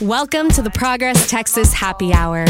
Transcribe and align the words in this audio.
Welcome 0.00 0.50
to 0.50 0.62
the 0.62 0.70
Progress 0.70 1.30
Texas 1.30 1.72
Happy 1.72 2.12
Hour. 2.12 2.44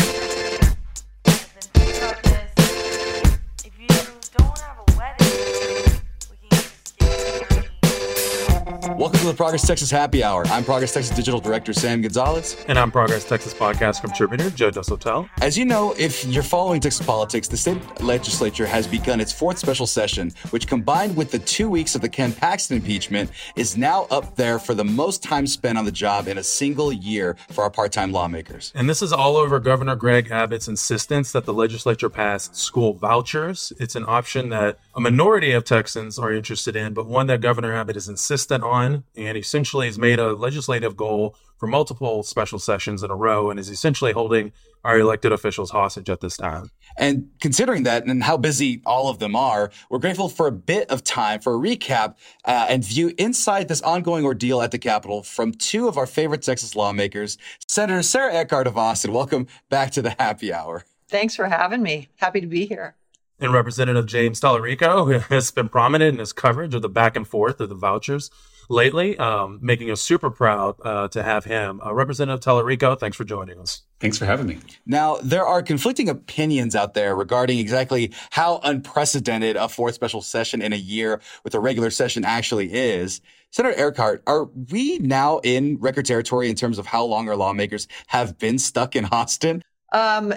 Welcome 8.96 9.20
to 9.20 9.26
the 9.26 9.34
Progress 9.34 9.66
Texas 9.66 9.90
Happy 9.90 10.24
Hour. 10.24 10.46
I'm 10.46 10.64
Progress 10.64 10.94
Texas 10.94 11.14
Digital 11.14 11.38
Director 11.38 11.74
Sam 11.74 12.00
Gonzalez. 12.00 12.56
And 12.66 12.78
I'm 12.78 12.90
Progress 12.90 13.24
Texas 13.24 13.52
podcast 13.52 14.00
contributor 14.00 14.48
Joe 14.48 14.70
Deshotel. 14.70 15.28
As 15.42 15.58
you 15.58 15.66
know, 15.66 15.94
if 15.98 16.24
you're 16.24 16.42
following 16.42 16.80
Texas 16.80 17.04
politics, 17.04 17.46
the 17.46 17.58
state 17.58 17.78
legislature 18.00 18.64
has 18.64 18.86
begun 18.86 19.20
its 19.20 19.30
fourth 19.30 19.58
special 19.58 19.86
session, 19.86 20.32
which 20.48 20.66
combined 20.66 21.14
with 21.14 21.30
the 21.30 21.38
two 21.40 21.68
weeks 21.68 21.94
of 21.94 22.00
the 22.00 22.08
Ken 22.08 22.32
Paxton 22.32 22.78
impeachment, 22.78 23.30
is 23.54 23.76
now 23.76 24.04
up 24.10 24.34
there 24.34 24.58
for 24.58 24.72
the 24.72 24.84
most 24.84 25.22
time 25.22 25.46
spent 25.46 25.76
on 25.76 25.84
the 25.84 25.92
job 25.92 26.26
in 26.26 26.38
a 26.38 26.42
single 26.42 26.90
year 26.90 27.36
for 27.50 27.64
our 27.64 27.70
part-time 27.70 28.12
lawmakers. 28.12 28.72
And 28.74 28.88
this 28.88 29.02
is 29.02 29.12
all 29.12 29.36
over 29.36 29.60
Governor 29.60 29.96
Greg 29.96 30.30
Abbott's 30.30 30.68
insistence 30.68 31.32
that 31.32 31.44
the 31.44 31.52
legislature 31.52 32.08
pass 32.08 32.48
school 32.56 32.94
vouchers. 32.94 33.74
It's 33.78 33.94
an 33.94 34.06
option 34.08 34.48
that 34.48 34.78
a 34.94 35.00
minority 35.00 35.52
of 35.52 35.64
Texans 35.64 36.18
are 36.18 36.32
interested 36.32 36.74
in, 36.74 36.94
but 36.94 37.04
one 37.04 37.26
that 37.26 37.42
Governor 37.42 37.74
Abbott 37.74 37.98
is 37.98 38.08
insistent 38.08 38.64
on 38.64 38.85
and 38.94 39.36
essentially 39.36 39.86
has 39.86 39.98
made 39.98 40.18
a 40.18 40.34
legislative 40.34 40.96
goal 40.96 41.36
for 41.58 41.66
multiple 41.66 42.22
special 42.22 42.58
sessions 42.58 43.02
in 43.02 43.10
a 43.10 43.16
row 43.16 43.50
and 43.50 43.58
is 43.58 43.70
essentially 43.70 44.12
holding 44.12 44.52
our 44.84 44.98
elected 44.98 45.32
officials 45.32 45.70
hostage 45.70 46.08
at 46.08 46.20
this 46.20 46.36
time. 46.36 46.70
And 46.96 47.28
considering 47.40 47.82
that 47.84 48.04
and 48.06 48.22
how 48.22 48.36
busy 48.36 48.82
all 48.86 49.08
of 49.08 49.18
them 49.18 49.34
are, 49.34 49.70
we're 49.90 49.98
grateful 49.98 50.28
for 50.28 50.46
a 50.46 50.52
bit 50.52 50.90
of 50.90 51.02
time 51.02 51.40
for 51.40 51.54
a 51.54 51.58
recap 51.58 52.16
uh, 52.44 52.66
and 52.68 52.84
view 52.84 53.12
inside 53.18 53.68
this 53.68 53.82
ongoing 53.82 54.24
ordeal 54.24 54.62
at 54.62 54.70
the 54.70 54.78
Capitol 54.78 55.22
from 55.22 55.52
two 55.52 55.88
of 55.88 55.96
our 55.96 56.06
favorite 56.06 56.42
Texas 56.42 56.76
lawmakers, 56.76 57.36
Senator 57.68 58.02
Sarah 58.02 58.34
Eckhardt 58.34 58.66
of 58.66 58.78
Austin. 58.78 59.12
Welcome 59.12 59.46
back 59.70 59.90
to 59.92 60.02
the 60.02 60.14
happy 60.18 60.52
hour. 60.52 60.84
Thanks 61.08 61.34
for 61.34 61.46
having 61.46 61.82
me. 61.82 62.08
Happy 62.16 62.40
to 62.40 62.46
be 62.46 62.66
here 62.66 62.96
and 63.38 63.52
Representative 63.52 64.06
James 64.06 64.40
Talarico, 64.40 65.12
who 65.12 65.18
has 65.34 65.50
been 65.50 65.68
prominent 65.68 66.14
in 66.14 66.18
his 66.20 66.32
coverage 66.32 66.74
of 66.74 66.82
the 66.82 66.88
back 66.88 67.16
and 67.16 67.28
forth 67.28 67.60
of 67.60 67.68
the 67.68 67.74
vouchers 67.74 68.30
lately, 68.68 69.16
um, 69.18 69.58
making 69.62 69.90
us 69.90 70.00
super 70.00 70.30
proud 70.30 70.76
uh, 70.82 71.08
to 71.08 71.22
have 71.22 71.44
him. 71.44 71.80
Uh, 71.84 71.92
Representative 71.92 72.40
Talarico, 72.40 72.98
thanks 72.98 73.16
for 73.16 73.24
joining 73.24 73.58
us. 73.58 73.82
Thanks 74.00 74.18
for 74.18 74.26
having 74.26 74.46
me. 74.46 74.58
Now, 74.84 75.16
there 75.22 75.46
are 75.46 75.62
conflicting 75.62 76.08
opinions 76.08 76.76
out 76.76 76.94
there 76.94 77.16
regarding 77.16 77.58
exactly 77.58 78.12
how 78.30 78.60
unprecedented 78.62 79.56
a 79.56 79.68
fourth 79.68 79.94
special 79.94 80.20
session 80.20 80.60
in 80.60 80.72
a 80.72 80.76
year 80.76 81.20
with 81.44 81.54
a 81.54 81.60
regular 81.60 81.90
session 81.90 82.24
actually 82.24 82.72
is. 82.72 83.20
Senator 83.50 83.78
Eckhardt, 83.78 84.22
are 84.26 84.44
we 84.70 84.98
now 84.98 85.38
in 85.38 85.78
record 85.80 86.04
territory 86.04 86.50
in 86.50 86.56
terms 86.56 86.78
of 86.78 86.86
how 86.86 87.04
long 87.04 87.28
our 87.28 87.36
lawmakers 87.36 87.88
have 88.08 88.38
been 88.38 88.58
stuck 88.58 88.94
in 88.96 89.06
Austin? 89.06 89.62
Um, 89.92 90.34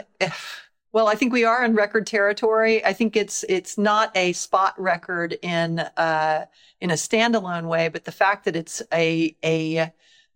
well, 0.92 1.08
I 1.08 1.16
think 1.16 1.32
we 1.32 1.44
are 1.44 1.64
in 1.64 1.76
record 1.76 2.08
territory. 2.08 2.84
I 2.84 2.94
think 2.94 3.16
it's 3.16 3.44
it's 3.48 3.78
not 3.78 4.16
a 4.16 4.34
spot 4.34 4.80
record 4.80 5.38
in 5.42 5.80
uh, 5.80 6.46
in 6.82 6.92
a 6.92 6.96
standalone 6.96 7.68
way, 7.68 7.90
but 7.90 8.06
the 8.06 8.12
fact 8.12 8.46
that 8.46 8.56
it's 8.56 8.82
a 8.92 9.36
a 9.44 9.92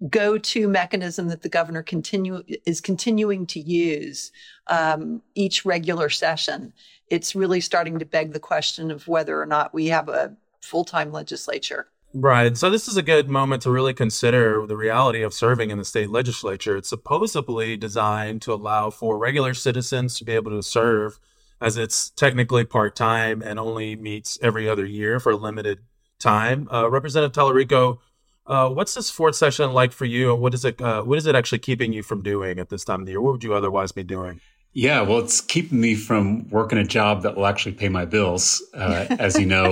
go-to 0.10 0.68
mechanism 0.68 1.30
that 1.30 1.42
the 1.42 1.50
governor 1.50 1.82
continue 1.82 2.44
is 2.66 2.82
continuing 2.82 3.46
to 3.48 3.60
use 3.60 4.32
um, 4.68 5.22
each 5.34 5.66
regular 5.66 6.10
session, 6.10 6.74
it's 7.08 7.36
really 7.36 7.62
starting 7.62 8.00
to 8.00 8.06
beg 8.06 8.34
the 8.34 8.40
question 8.40 8.92
of 8.92 9.08
whether 9.08 9.42
or 9.42 9.46
not 9.46 9.74
we 9.74 9.88
have 9.88 10.10
a 10.10 10.36
full-time 10.62 11.12
legislature. 11.12 11.88
Right. 12.16 12.56
So 12.56 12.70
this 12.70 12.88
is 12.88 12.96
a 12.96 13.02
good 13.02 13.28
moment 13.28 13.64
to 13.64 13.72
really 13.72 13.94
consider 13.94 14.68
the 14.68 14.78
reality 14.78 15.24
of 15.24 15.34
serving 15.34 15.72
in 15.72 15.80
the 15.80 15.86
state 15.86 16.12
legislature. 16.12 16.78
It's 16.78 16.90
supposedly 16.90 17.76
designed 17.76 18.44
to 18.44 18.54
allow 18.54 18.92
for 18.92 19.18
regular 19.18 19.56
citizens 19.56 20.18
to 20.20 20.26
be 20.26 20.34
able 20.34 20.52
to 20.52 20.62
serve 20.62 21.20
as 21.60 21.76
it's 21.76 22.12
technically 22.12 22.66
part 22.66 22.96
time 22.96 23.42
and 23.42 23.60
only 23.60 23.96
meets 23.96 24.38
every 24.44 24.70
other 24.70 24.86
year 24.86 25.20
for 25.20 25.32
a 25.32 25.36
limited 25.36 25.80
time. 26.20 26.68
Uh, 26.72 26.88
Representative 26.88 27.34
Talarico, 27.34 27.98
uh, 28.46 28.70
what's 28.70 28.94
this 28.94 29.10
fourth 29.10 29.36
session 29.36 29.72
like 29.74 29.92
for 29.92 30.06
you, 30.06 30.36
what 30.36 30.54
is 30.54 30.66
it? 30.66 30.80
Uh, 30.80 31.02
what 31.02 31.18
is 31.18 31.26
it 31.26 31.34
actually 31.34 31.60
keeping 31.60 31.94
you 31.94 32.04
from 32.04 32.22
doing 32.22 32.60
at 32.60 32.70
this 32.70 32.84
time 32.84 33.00
of 33.00 33.06
the 33.08 33.14
year? 33.14 33.22
What 33.22 33.34
would 33.34 33.44
you 33.44 33.56
otherwise 33.56 33.92
be 33.92 34.04
doing? 34.04 34.40
Yeah, 34.74 35.02
well, 35.02 35.20
it's 35.20 35.40
keeping 35.40 35.80
me 35.80 35.96
from 35.96 36.50
working 36.50 36.78
a 36.78 36.84
job 36.84 37.22
that 37.24 37.38
will 37.38 37.46
actually 37.46 37.74
pay 37.74 37.90
my 37.90 38.06
bills. 38.06 38.62
Uh, 38.74 39.06
as 39.20 39.40
you 39.40 39.46
know, 39.46 39.72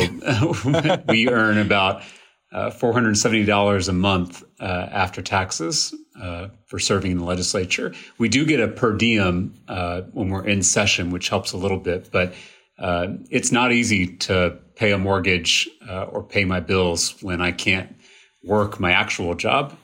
we 1.09 1.27
earn 1.27 1.57
about 1.57 2.03
uh, 2.51 2.69
$470 2.69 3.89
a 3.89 3.94
month 3.94 4.44
uh, 4.59 4.63
after 4.91 5.22
taxes 5.22 5.95
uh, 6.22 6.50
for 6.66 6.79
serving 6.79 7.12
in 7.12 7.17
the 7.17 7.23
legislature. 7.23 7.94
We 8.17 8.29
do 8.29 8.45
get 8.45 8.59
a 8.59 8.67
per 8.67 8.94
diem 8.94 9.56
uh, 9.67 10.01
when 10.12 10.29
we're 10.29 10.45
in 10.45 10.61
session, 10.61 11.11
which 11.11 11.29
helps 11.29 11.53
a 11.53 11.57
little 11.57 11.79
bit, 11.79 12.09
but 12.11 12.34
uh, 12.78 13.07
it's 13.29 13.51
not 13.51 13.72
easy 13.72 14.17
to 14.17 14.57
pay 14.75 14.91
a 14.91 14.97
mortgage 14.97 15.69
uh, 15.88 16.03
or 16.03 16.23
pay 16.23 16.44
my 16.45 16.59
bills 16.59 17.16
when 17.22 17.41
I 17.41 17.51
can't 17.51 17.95
work 18.44 18.79
my 18.79 18.91
actual 18.91 19.35
job 19.35 19.78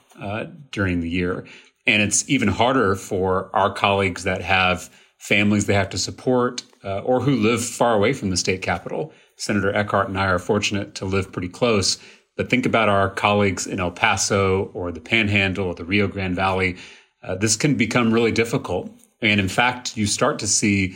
during 0.72 1.00
the 1.00 1.09
year. 1.09 1.45
And 1.85 2.01
it's 2.01 2.27
even 2.27 2.47
harder 2.47 2.95
for 2.95 3.56
our 3.56 3.72
colleagues 3.72 4.23
that 4.23 4.41
have 4.41 4.89
families 5.19 5.67
they 5.67 5.75
have 5.75 5.89
to 5.91 5.97
support 5.97 6.63
or 6.83 7.22
who 7.22 7.35
live 7.35 7.63
far 7.63 7.94
away 7.94 8.13
from 8.13 8.31
the 8.31 8.38
state 8.38 8.63
capitol. 8.63 9.13
Senator 9.35 9.72
Eckhardt 9.73 10.09
and 10.09 10.17
I 10.17 10.25
are 10.25 10.39
fortunate 10.39 10.95
to 10.95 11.06
live 11.06 11.31
pretty 11.31 11.50
close 11.50 12.00
but 12.37 12.49
think 12.49 12.65
about 12.65 12.87
our 12.87 13.09
colleagues 13.09 13.67
in 13.67 13.79
El 13.79 13.91
Paso 13.91 14.65
or 14.73 14.91
the 14.91 15.01
Panhandle 15.01 15.65
or 15.65 15.73
the 15.73 15.83
Rio 15.83 16.07
Grande 16.07 16.35
Valley. 16.35 16.77
Uh, 17.23 17.35
this 17.35 17.57
can 17.57 17.75
become 17.75 18.13
really 18.13 18.31
difficult. 18.31 18.89
And 19.21 19.39
in 19.39 19.49
fact, 19.49 19.97
you 19.97 20.05
start 20.05 20.39
to 20.39 20.47
see 20.47 20.95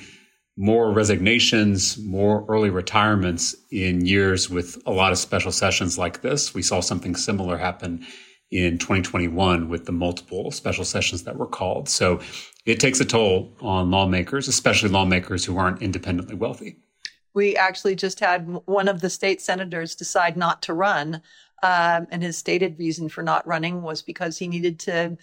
more 0.55 0.91
resignations, 0.91 1.97
more 1.97 2.45
early 2.47 2.69
retirements 2.69 3.55
in 3.71 4.05
years 4.05 4.49
with 4.49 4.81
a 4.85 4.91
lot 4.91 5.11
of 5.11 5.17
special 5.17 5.51
sessions 5.51 5.97
like 5.97 6.21
this. 6.21 6.53
We 6.53 6.61
saw 6.61 6.79
something 6.81 7.15
similar 7.15 7.57
happen 7.57 8.05
in 8.51 8.77
2021 8.77 9.69
with 9.69 9.85
the 9.85 9.91
multiple 9.91 10.51
special 10.51 10.85
sessions 10.85 11.23
that 11.23 11.37
were 11.37 11.47
called. 11.47 11.89
So 11.89 12.19
it 12.65 12.79
takes 12.79 12.99
a 12.99 13.05
toll 13.05 13.55
on 13.61 13.89
lawmakers, 13.89 14.47
especially 14.47 14.89
lawmakers 14.89 15.45
who 15.45 15.57
aren't 15.57 15.81
independently 15.81 16.35
wealthy 16.35 16.77
we 17.33 17.55
actually 17.55 17.95
just 17.95 18.19
had 18.19 18.47
one 18.65 18.87
of 18.87 19.01
the 19.01 19.09
state 19.09 19.41
senators 19.41 19.95
decide 19.95 20.37
not 20.37 20.61
to 20.63 20.73
run. 20.73 21.21
Um, 21.63 22.07
and 22.09 22.23
his 22.23 22.37
stated 22.37 22.79
reason 22.79 23.07
for 23.07 23.21
not 23.21 23.45
running 23.45 23.83
was 23.83 24.01
because 24.01 24.37
he 24.37 24.47
needed 24.47 24.79
to 24.79 25.17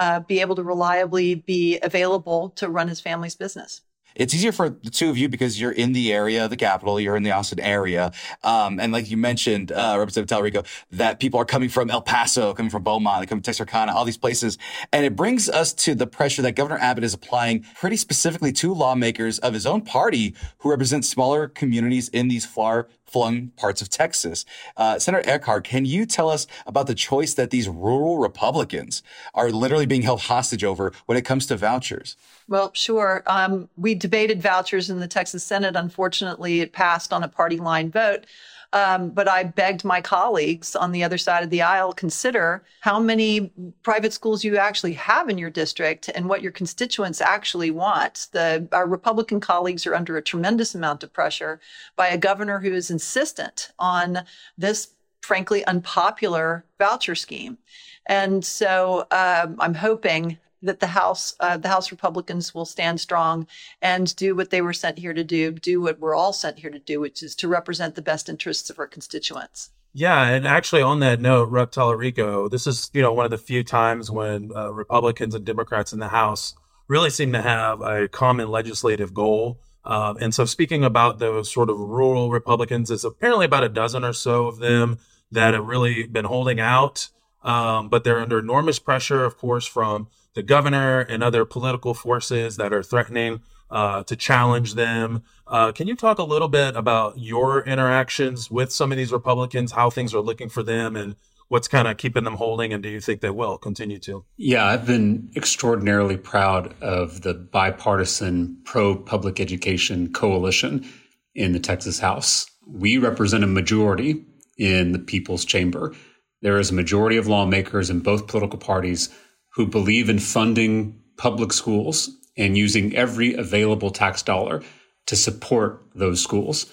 uh, 0.00 0.20
be 0.20 0.40
able 0.40 0.56
to 0.56 0.62
reliably 0.62 1.34
be 1.34 1.78
available 1.82 2.50
to 2.50 2.68
run 2.68 2.88
his 2.88 3.00
family's 3.00 3.36
business 3.36 3.82
it's 4.14 4.34
easier 4.34 4.52
for 4.52 4.70
the 4.70 4.90
two 4.90 5.10
of 5.10 5.16
you 5.16 5.28
because 5.28 5.60
you're 5.60 5.72
in 5.72 5.92
the 5.92 6.12
area, 6.12 6.48
the 6.48 6.56
capital, 6.56 7.00
you're 7.00 7.16
in 7.16 7.22
the 7.22 7.30
Austin 7.30 7.60
area. 7.60 8.12
Um, 8.42 8.80
and 8.80 8.92
like 8.92 9.10
you 9.10 9.16
mentioned, 9.16 9.72
uh, 9.72 9.96
Representative 9.98 10.36
Talarico, 10.36 10.66
that 10.90 11.20
people 11.20 11.40
are 11.40 11.44
coming 11.44 11.68
from 11.68 11.90
El 11.90 12.02
Paso, 12.02 12.54
coming 12.54 12.70
from 12.70 12.82
Beaumont, 12.82 13.28
coming 13.28 13.40
from 13.40 13.42
Texarkana, 13.42 13.94
all 13.94 14.04
these 14.04 14.18
places. 14.18 14.58
And 14.92 15.04
it 15.04 15.16
brings 15.16 15.48
us 15.48 15.72
to 15.74 15.94
the 15.94 16.06
pressure 16.06 16.42
that 16.42 16.52
Governor 16.52 16.78
Abbott 16.78 17.04
is 17.04 17.14
applying 17.14 17.64
pretty 17.76 17.96
specifically 17.96 18.52
to 18.52 18.74
lawmakers 18.74 19.38
of 19.38 19.54
his 19.54 19.66
own 19.66 19.82
party 19.82 20.34
who 20.58 20.70
represent 20.70 21.04
smaller 21.04 21.48
communities 21.48 22.08
in 22.08 22.28
these 22.28 22.46
far 22.46 22.88
flung 23.12 23.48
parts 23.56 23.82
of 23.82 23.90
Texas. 23.90 24.44
Uh, 24.76 24.98
Senator 24.98 25.28
Eckhardt, 25.28 25.64
can 25.64 25.84
you 25.84 26.06
tell 26.06 26.30
us 26.30 26.46
about 26.66 26.86
the 26.86 26.94
choice 26.94 27.34
that 27.34 27.50
these 27.50 27.68
rural 27.68 28.18
Republicans 28.18 29.02
are 29.34 29.50
literally 29.50 29.86
being 29.86 30.02
held 30.02 30.22
hostage 30.22 30.64
over 30.64 30.92
when 31.06 31.18
it 31.18 31.24
comes 31.24 31.46
to 31.46 31.56
vouchers? 31.56 32.16
Well, 32.48 32.70
sure. 32.74 33.22
Um, 33.26 33.68
we 33.76 33.94
debated 33.94 34.42
vouchers 34.42 34.90
in 34.90 34.98
the 34.98 35.08
Texas 35.08 35.44
Senate. 35.44 35.76
Unfortunately, 35.76 36.60
it 36.60 36.72
passed 36.72 37.12
on 37.12 37.22
a 37.22 37.28
party 37.28 37.58
line 37.58 37.90
vote. 37.90 38.26
Um, 38.74 39.10
but 39.10 39.28
I 39.28 39.44
begged 39.44 39.84
my 39.84 40.00
colleagues 40.00 40.74
on 40.74 40.92
the 40.92 41.04
other 41.04 41.18
side 41.18 41.44
of 41.44 41.50
the 41.50 41.60
aisle 41.60 41.92
consider 41.92 42.64
how 42.80 42.98
many 42.98 43.52
private 43.82 44.14
schools 44.14 44.44
you 44.44 44.56
actually 44.56 44.94
have 44.94 45.28
in 45.28 45.36
your 45.36 45.50
district 45.50 46.08
and 46.14 46.26
what 46.28 46.40
your 46.40 46.52
constituents 46.52 47.20
actually 47.20 47.70
want. 47.70 48.28
The, 48.32 48.66
our 48.72 48.86
Republican 48.86 49.40
colleagues 49.40 49.86
are 49.86 49.94
under 49.94 50.16
a 50.16 50.22
tremendous 50.22 50.74
amount 50.74 51.02
of 51.02 51.12
pressure 51.12 51.60
by 51.96 52.08
a 52.08 52.16
governor 52.16 52.60
who 52.60 52.72
is 52.72 52.90
insistent 52.90 53.72
on 53.78 54.24
this, 54.56 54.88
frankly, 55.20 55.64
unpopular 55.66 56.64
voucher 56.78 57.14
scheme. 57.14 57.58
And 58.06 58.44
so 58.44 59.06
um, 59.10 59.56
I'm 59.58 59.74
hoping 59.74 60.38
that 60.62 60.80
the 60.80 60.88
House, 60.88 61.34
uh, 61.40 61.56
the 61.56 61.68
House 61.68 61.90
Republicans 61.90 62.54
will 62.54 62.64
stand 62.64 63.00
strong 63.00 63.46
and 63.80 64.14
do 64.16 64.34
what 64.34 64.50
they 64.50 64.62
were 64.62 64.72
sent 64.72 64.98
here 64.98 65.12
to 65.14 65.24
do, 65.24 65.52
do 65.52 65.80
what 65.80 65.98
we're 66.00 66.14
all 66.14 66.32
sent 66.32 66.58
here 66.60 66.70
to 66.70 66.78
do, 66.78 67.00
which 67.00 67.22
is 67.22 67.34
to 67.36 67.48
represent 67.48 67.94
the 67.94 68.02
best 68.02 68.28
interests 68.28 68.70
of 68.70 68.78
our 68.78 68.86
constituents. 68.86 69.70
Yeah, 69.94 70.22
and 70.24 70.46
actually, 70.46 70.82
on 70.82 71.00
that 71.00 71.20
note, 71.20 71.50
Rep. 71.50 71.72
Talarico, 71.72 72.50
this 72.50 72.66
is 72.66 72.90
you 72.94 73.02
know 73.02 73.12
one 73.12 73.26
of 73.26 73.30
the 73.30 73.38
few 73.38 73.62
times 73.62 74.10
when 74.10 74.50
uh, 74.56 74.72
Republicans 74.72 75.34
and 75.34 75.44
Democrats 75.44 75.92
in 75.92 75.98
the 75.98 76.08
House 76.08 76.54
really 76.88 77.10
seem 77.10 77.32
to 77.32 77.42
have 77.42 77.80
a 77.82 78.08
common 78.08 78.48
legislative 78.48 79.12
goal. 79.12 79.60
Uh, 79.84 80.14
and 80.20 80.34
so, 80.34 80.44
speaking 80.46 80.84
about 80.84 81.18
those 81.18 81.52
sort 81.52 81.68
of 81.68 81.78
rural 81.78 82.30
Republicans, 82.30 82.88
there's 82.88 83.04
apparently 83.04 83.44
about 83.46 83.64
a 83.64 83.68
dozen 83.68 84.04
or 84.04 84.12
so 84.14 84.46
of 84.46 84.58
them 84.58 84.98
that 85.30 85.54
have 85.54 85.66
really 85.66 86.06
been 86.06 86.24
holding 86.24 86.60
out 86.60 87.08
Um, 87.42 87.88
but 87.88 88.04
they're 88.04 88.20
under 88.20 88.38
enormous 88.38 88.78
pressure, 88.78 89.24
of 89.24 89.36
course, 89.36 89.66
from 89.66 90.08
the 90.34 90.42
governor 90.42 91.00
and 91.00 91.22
other 91.22 91.44
political 91.44 91.94
forces 91.94 92.56
that 92.56 92.72
are 92.72 92.82
threatening 92.82 93.40
uh, 93.70 94.02
to 94.04 94.14
challenge 94.14 94.74
them. 94.74 95.22
Uh, 95.46 95.72
can 95.72 95.88
you 95.88 95.96
talk 95.96 96.18
a 96.18 96.24
little 96.24 96.48
bit 96.48 96.76
about 96.76 97.18
your 97.18 97.64
interactions 97.64 98.50
with 98.50 98.70
some 98.70 98.92
of 98.92 98.98
these 98.98 99.12
Republicans, 99.12 99.72
how 99.72 99.90
things 99.90 100.14
are 100.14 100.20
looking 100.20 100.48
for 100.48 100.62
them, 100.62 100.94
and 100.94 101.16
what's 101.48 101.68
kind 101.68 101.88
of 101.88 101.96
keeping 101.96 102.24
them 102.24 102.34
holding? 102.34 102.72
And 102.72 102.82
do 102.82 102.88
you 102.88 103.00
think 103.00 103.20
they 103.20 103.30
will 103.30 103.58
continue 103.58 103.98
to? 104.00 104.24
Yeah, 104.36 104.66
I've 104.66 104.86
been 104.86 105.30
extraordinarily 105.36 106.16
proud 106.16 106.74
of 106.82 107.22
the 107.22 107.34
bipartisan 107.34 108.58
pro 108.64 108.94
public 108.94 109.40
education 109.40 110.12
coalition 110.12 110.86
in 111.34 111.52
the 111.52 111.60
Texas 111.60 111.98
House. 111.98 112.46
We 112.66 112.98
represent 112.98 113.42
a 113.42 113.48
majority 113.48 114.24
in 114.58 114.92
the 114.92 114.98
people's 114.98 115.44
chamber. 115.44 115.94
There 116.42 116.58
is 116.58 116.70
a 116.70 116.74
majority 116.74 117.16
of 117.16 117.26
lawmakers 117.26 117.88
in 117.88 118.00
both 118.00 118.26
political 118.26 118.58
parties 118.58 119.08
who 119.54 119.66
believe 119.66 120.08
in 120.08 120.18
funding 120.18 120.98
public 121.16 121.52
schools 121.52 122.10
and 122.36 122.56
using 122.56 122.94
every 122.96 123.34
available 123.34 123.90
tax 123.90 124.22
dollar 124.22 124.62
to 125.06 125.16
support 125.16 125.82
those 125.94 126.22
schools. 126.22 126.66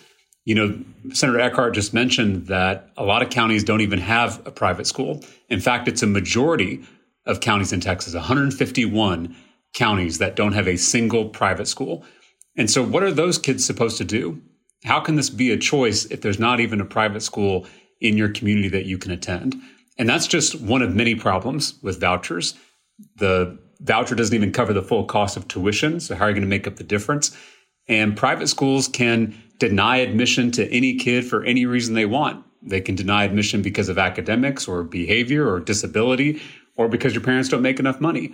You 0.46 0.56
know, 0.56 0.84
Senator 1.14 1.40
Eckhardt 1.40 1.74
just 1.74 1.94
mentioned 1.94 2.48
that 2.48 2.90
a 2.98 3.04
lot 3.04 3.22
of 3.22 3.30
counties 3.30 3.64
don't 3.64 3.82
even 3.82 4.00
have 4.00 4.46
a 4.48 4.52
private 4.52 4.88
school. 4.88 5.24
In 5.50 5.60
fact, 5.60 5.88
it's 5.88 6.02
a 6.02 6.08
majority 6.08 6.84
of 7.26 7.42
counties 7.42 7.74
in 7.74 7.82
Texas, 7.82 8.14
151 8.14 9.36
counties 9.74 10.18
that 10.18 10.36
don't 10.36 10.54
have 10.54 10.68
a 10.68 10.78
single 10.78 11.30
private 11.30 11.68
school. 11.68 12.04
And 12.58 12.70
so, 12.70 12.84
what 12.84 13.04
are 13.04 13.12
those 13.12 13.38
kids 13.38 13.66
supposed 13.66 13.98
to 13.98 14.06
do? 14.06 14.42
How 14.86 15.00
can 15.00 15.16
this 15.16 15.30
be 15.30 15.52
a 15.52 15.58
choice 15.58 16.06
if 16.06 16.22
there's 16.22 16.40
not 16.40 16.60
even 16.60 16.82
a 16.82 16.86
private 16.86 17.22
school 17.22 17.68
in 18.00 18.18
your 18.18 18.30
community 18.30 18.70
that 18.70 18.86
you 18.86 18.98
can 18.98 19.12
attend? 19.12 19.56
And 19.98 20.08
that's 20.08 20.28
just 20.28 20.60
one 20.60 20.82
of 20.82 20.96
many 20.96 21.16
problems 21.16 21.74
with 21.82 22.00
vouchers. 22.00 22.56
The 23.18 23.58
voucher 23.80 24.16
doesn't 24.16 24.36
even 24.36 24.52
cover 24.52 24.74
the 24.74 24.82
full 24.82 25.06
cost 25.06 25.38
of 25.38 25.48
tuition. 25.48 26.00
So, 26.00 26.16
how 26.16 26.26
are 26.26 26.30
you 26.30 26.36
going 26.36 26.44
to 26.44 26.50
make 26.50 26.68
up 26.68 26.76
the 26.76 26.84
difference? 26.84 27.36
And 27.88 28.16
private 28.16 28.48
schools 28.48 28.88
can 28.88 29.36
deny 29.58 29.98
admission 29.98 30.52
to 30.52 30.70
any 30.72 30.96
kid 30.96 31.26
for 31.26 31.44
any 31.44 31.66
reason 31.66 31.96
they 31.96 32.06
want. 32.06 32.46
They 32.62 32.82
can 32.82 32.96
deny 32.96 33.24
admission 33.24 33.62
because 33.62 33.90
of 33.90 33.98
academics 33.98 34.68
or 34.68 34.84
behavior 34.84 35.50
or 35.50 35.60
disability 35.60 36.42
or 36.76 36.88
because 36.88 37.14
your 37.14 37.24
parents 37.24 37.50
don't 37.50 37.62
make 37.62 37.80
enough 37.80 38.00
money. 38.00 38.34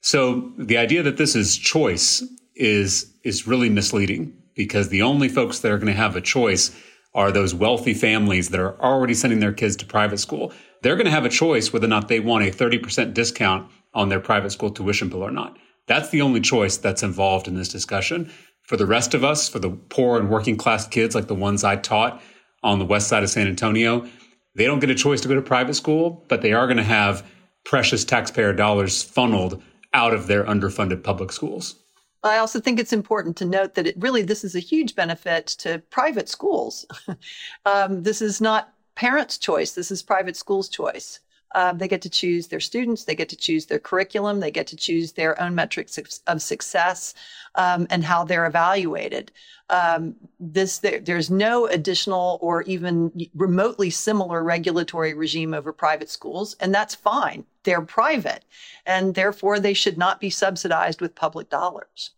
So 0.00 0.52
the 0.58 0.78
idea 0.78 1.02
that 1.02 1.16
this 1.16 1.34
is 1.34 1.56
choice 1.56 2.22
is 2.54 3.12
is 3.24 3.46
really 3.46 3.70
misleading 3.70 4.36
because 4.54 4.88
the 4.88 5.02
only 5.02 5.28
folks 5.28 5.60
that 5.60 5.72
are 5.72 5.78
going 5.78 5.92
to 5.92 5.98
have 5.98 6.16
a 6.16 6.20
choice 6.20 6.70
are 7.14 7.30
those 7.30 7.54
wealthy 7.54 7.94
families 7.94 8.50
that 8.50 8.60
are 8.60 8.80
already 8.80 9.14
sending 9.14 9.40
their 9.40 9.52
kids 9.52 9.76
to 9.76 9.86
private 9.86 10.18
school. 10.18 10.52
They're 10.82 10.96
going 10.96 11.06
to 11.06 11.12
have 11.12 11.24
a 11.24 11.30
choice 11.30 11.72
whether 11.72 11.86
or 11.86 11.90
not 11.90 12.08
they 12.08 12.20
want 12.20 12.44
a 12.44 12.50
30% 12.50 13.14
discount 13.14 13.70
on 13.94 14.08
their 14.08 14.20
private 14.20 14.50
school 14.50 14.70
tuition 14.70 15.08
bill 15.08 15.22
or 15.22 15.30
not. 15.30 15.58
That's 15.86 16.10
the 16.10 16.22
only 16.22 16.40
choice 16.40 16.76
that's 16.76 17.02
involved 17.02 17.48
in 17.48 17.54
this 17.54 17.68
discussion. 17.68 18.30
For 18.62 18.76
the 18.76 18.86
rest 18.86 19.14
of 19.14 19.24
us, 19.24 19.48
for 19.48 19.58
the 19.58 19.70
poor 19.70 20.18
and 20.18 20.30
working 20.30 20.56
class 20.56 20.86
kids 20.86 21.14
like 21.14 21.26
the 21.26 21.34
ones 21.34 21.64
I 21.64 21.76
taught 21.76 22.22
on 22.62 22.78
the 22.78 22.84
west 22.84 23.08
side 23.08 23.22
of 23.22 23.30
San 23.30 23.48
Antonio, 23.48 24.06
they 24.54 24.66
don't 24.66 24.78
get 24.78 24.90
a 24.90 24.94
choice 24.94 25.20
to 25.22 25.28
go 25.28 25.34
to 25.34 25.42
private 25.42 25.74
school, 25.74 26.24
but 26.28 26.42
they 26.42 26.52
are 26.52 26.66
going 26.66 26.76
to 26.76 26.82
have 26.82 27.26
precious 27.64 28.04
taxpayer 28.04 28.52
dollars 28.52 29.02
funneled 29.02 29.62
out 29.94 30.14
of 30.14 30.26
their 30.26 30.44
underfunded 30.44 31.02
public 31.02 31.32
schools. 31.32 31.76
I 32.24 32.38
also 32.38 32.60
think 32.60 32.78
it's 32.78 32.92
important 32.92 33.36
to 33.38 33.44
note 33.44 33.74
that 33.74 33.86
it 33.86 33.96
really 33.98 34.22
this 34.22 34.44
is 34.44 34.54
a 34.54 34.60
huge 34.60 34.94
benefit 34.94 35.46
to 35.58 35.82
private 35.90 36.28
schools. 36.28 36.86
um, 37.66 38.04
this 38.04 38.22
is 38.22 38.40
not 38.40 38.72
parents' 38.94 39.38
choice. 39.38 39.72
This 39.72 39.90
is 39.90 40.02
private 40.02 40.36
schools' 40.36 40.68
choice. 40.68 41.18
Um, 41.54 41.78
they 41.78 41.88
get 41.88 42.02
to 42.02 42.10
choose 42.10 42.48
their 42.48 42.60
students. 42.60 43.04
They 43.04 43.14
get 43.14 43.28
to 43.28 43.36
choose 43.36 43.66
their 43.66 43.78
curriculum. 43.78 44.40
They 44.40 44.50
get 44.50 44.66
to 44.68 44.76
choose 44.76 45.12
their 45.12 45.40
own 45.40 45.54
metrics 45.54 45.98
of 46.26 46.42
success 46.42 47.14
um, 47.54 47.86
and 47.90 48.04
how 48.04 48.24
they're 48.24 48.46
evaluated. 48.46 49.32
Um, 49.70 50.16
this 50.38 50.78
there, 50.78 51.00
there's 51.00 51.30
no 51.30 51.66
additional 51.66 52.38
or 52.42 52.62
even 52.62 53.10
remotely 53.34 53.90
similar 53.90 54.42
regulatory 54.42 55.14
regime 55.14 55.54
over 55.54 55.72
private 55.72 56.10
schools, 56.10 56.56
and 56.60 56.74
that's 56.74 56.94
fine. 56.94 57.44
They're 57.64 57.80
private, 57.80 58.44
and 58.84 59.14
therefore 59.14 59.60
they 59.60 59.74
should 59.74 59.96
not 59.96 60.20
be 60.20 60.30
subsidized 60.30 61.00
with 61.00 61.14
public 61.14 61.48
dollars. 61.48 62.10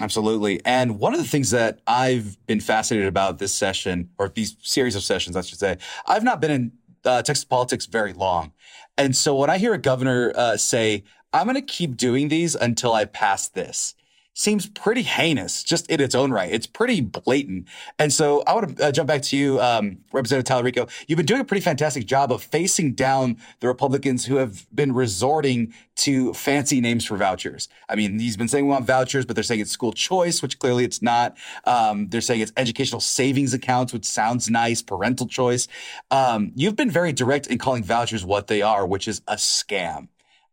Absolutely. 0.00 0.64
And 0.64 0.98
one 0.98 1.12
of 1.12 1.20
the 1.20 1.26
things 1.26 1.50
that 1.50 1.80
I've 1.86 2.38
been 2.46 2.60
fascinated 2.60 3.08
about 3.08 3.38
this 3.38 3.52
session, 3.52 4.08
or 4.18 4.28
these 4.28 4.56
series 4.62 4.96
of 4.96 5.02
sessions, 5.02 5.36
I 5.36 5.42
should 5.42 5.58
say, 5.58 5.76
I've 6.06 6.24
not 6.24 6.40
been 6.40 6.50
in 6.50 6.72
uh, 7.04 7.22
Texas 7.22 7.44
politics 7.44 7.86
very 7.86 8.12
long. 8.12 8.52
And 8.96 9.16
so 9.16 9.34
when 9.34 9.50
I 9.50 9.58
hear 9.58 9.74
a 9.74 9.78
governor 9.78 10.32
uh, 10.34 10.56
say, 10.56 11.04
I'm 11.32 11.46
going 11.46 11.54
to 11.54 11.62
keep 11.62 11.96
doing 11.96 12.28
these 12.28 12.54
until 12.54 12.92
I 12.92 13.06
pass 13.06 13.48
this, 13.48 13.94
seems 14.34 14.66
pretty 14.66 15.02
heinous 15.02 15.62
just 15.62 15.90
in 15.90 16.00
its 16.00 16.14
own 16.14 16.30
right. 16.30 16.50
It's 16.50 16.66
pretty 16.66 17.00
blatant. 17.00 17.68
And 17.98 18.12
so 18.12 18.42
I 18.46 18.54
want 18.54 18.76
to 18.76 18.86
uh, 18.86 18.92
jump 18.92 19.08
back 19.08 19.22
to 19.22 19.36
you, 19.36 19.60
um, 19.60 19.98
Representative 20.12 20.50
Talarico. 20.50 20.90
You've 21.06 21.18
been 21.18 21.26
doing 21.26 21.40
a 21.40 21.44
pretty 21.44 21.60
fantastic 21.60 22.06
job 22.06 22.32
of 22.32 22.42
facing 22.42 22.94
down 22.94 23.36
the 23.60 23.68
Republicans 23.68 24.24
who 24.24 24.36
have 24.36 24.66
been 24.74 24.92
resorting 24.92 25.74
to 25.96 26.32
fancy 26.32 26.80
names 26.80 27.04
for 27.04 27.16
vouchers. 27.16 27.68
I 27.88 27.94
mean, 27.94 28.18
he's 28.18 28.36
been 28.36 28.48
saying 28.48 28.64
we 28.64 28.70
want 28.70 28.86
vouchers, 28.86 29.26
but 29.26 29.36
they're 29.36 29.42
saying 29.42 29.60
it's 29.60 29.70
school 29.70 29.92
choice, 29.92 30.40
which 30.40 30.58
clearly 30.58 30.84
it's 30.84 31.02
not. 31.02 31.36
Um, 31.64 32.08
they're 32.08 32.22
saying 32.22 32.40
it's 32.40 32.52
educational 32.56 33.00
savings 33.00 33.52
accounts, 33.52 33.92
which 33.92 34.06
sounds 34.06 34.48
nice, 34.48 34.80
parental 34.80 35.26
choice. 35.26 35.68
Um, 36.10 36.52
you've 36.54 36.76
been 36.76 36.90
very 36.90 37.12
direct 37.12 37.48
in 37.48 37.58
calling 37.58 37.84
vouchers 37.84 38.24
what 38.24 38.46
they 38.46 38.62
are, 38.62 38.86
which 38.86 39.06
is 39.06 39.20
a 39.28 39.34
scam 39.34 40.08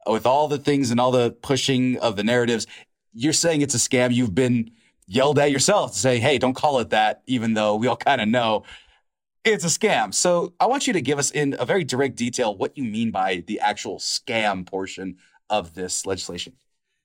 with 0.08 0.26
all 0.26 0.48
the 0.48 0.58
things 0.58 0.92
and 0.92 1.00
all 1.00 1.12
the 1.12 1.32
pushing 1.32 1.98
of 2.00 2.16
the 2.16 2.24
narratives, 2.24 2.68
you're 3.14 3.34
saying 3.34 3.62
it's 3.62 3.76
a 3.76 3.80
scam. 3.80 4.14
You've 4.14 4.36
been 4.36 4.72
yelled 5.08 5.40
at 5.40 5.52
yourself 5.52 5.94
to 5.94 5.98
say, 5.98 6.20
hey, 6.20 6.38
don't 6.38 6.54
call 6.54 6.80
it 6.80 6.92
that, 6.92 7.22
even 7.28 7.54
though 7.54 7.76
we 7.76 7.88
all 7.88 7.98
kind 7.98 8.22
of 8.22 8.28
know 8.28 8.64
it's 9.44 9.64
a 9.64 9.68
scam. 9.68 10.14
So 10.14 10.54
I 10.60 10.68
want 10.68 10.88
you 10.88 10.94
to 10.94 11.02
give 11.02 11.20
us 11.20 11.32
in 11.32 11.56
a 11.60 11.66
very 11.66 11.84
direct 11.84 12.16
detail 12.16 12.56
what 12.56 12.78
you 12.78 12.84
mean 12.84 13.12
by 13.12 13.44
the 13.48 13.60
actual 13.60 13.98
scam 13.98 14.66
portion 14.66 15.18
of 15.50 15.74
this 15.74 16.06
legislation. 16.06 16.54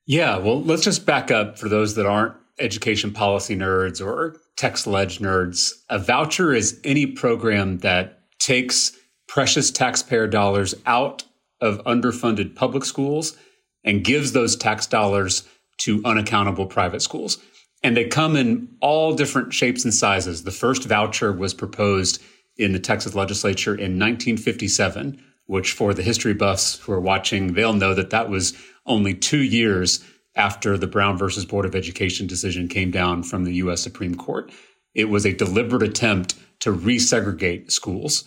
Yeah, 0.07 0.37
well, 0.37 0.63
let's 0.63 0.83
just 0.83 1.07
back 1.07 1.31
up 1.31 1.59
for 1.59 1.69
those 1.69 1.95
that 1.95 2.07
aren't 2.07 2.35
education 2.59 3.13
policy 3.13 3.57
nerds 3.57 4.05
or 4.05 4.37
text 4.57 4.87
ledge 4.87 5.19
nerds. 5.19 5.73
A 5.89 5.99
voucher 5.99 6.53
is 6.53 6.81
any 6.85 7.07
program 7.07 7.79
that 7.79 8.21
takes 8.39 8.93
precious 9.27 9.71
taxpayer 9.71 10.27
dollars 10.27 10.75
out 10.87 11.25
of 11.61 11.83
underfunded 11.85 12.55
public 12.55 12.85
schools 12.85 13.37
and 13.83 14.05
gives 14.05 14.33
those 14.33 14.57
tax 14.57 14.87
dollars 14.87 15.49
to 15.79 16.03
unaccountable 16.05 16.67
private 16.67 17.03
schools. 17.03 17.39
And 17.83 17.97
they 17.97 18.05
come 18.05 18.35
in 18.37 18.69
all 18.81 19.15
different 19.15 19.53
shapes 19.53 19.85
and 19.85 19.93
sizes. 19.93 20.45
The 20.45 20.51
first 20.51 20.85
voucher 20.85 21.33
was 21.33 21.53
proposed 21.53 22.23
in 22.57 22.73
the 22.73 22.79
Texas 22.79 23.15
legislature 23.15 23.75
in 23.75 23.99
1957, 23.99 25.23
which 25.47 25.73
for 25.73 25.93
the 25.93 26.03
history 26.03 26.35
buffs 26.35 26.79
who 26.79 26.93
are 26.93 27.01
watching, 27.01 27.53
they'll 27.53 27.73
know 27.73 27.95
that 27.95 28.11
that 28.11 28.31
was 28.31 28.55
only 28.87 29.15
two 29.15 29.43
years 29.43 30.03
after 30.37 30.79
the 30.79 30.87
Brown 30.87 31.19
versus 31.19 31.45
Board 31.45 31.65
of 31.65 31.75
Education 31.75 32.27
decision 32.27 32.69
came 32.69 32.91
down 32.91 33.23
from 33.23 33.45
the 33.45 33.55
U.S. 33.55 33.83
Supreme 33.83 34.15
Court. 34.15 34.51
It 34.95 35.09
was 35.09 35.27
a 35.27 35.33
deliberate 35.33 35.83
attempt 35.83 36.35
to 36.61 36.73
resegregate 36.73 37.71
schools. 37.71 38.25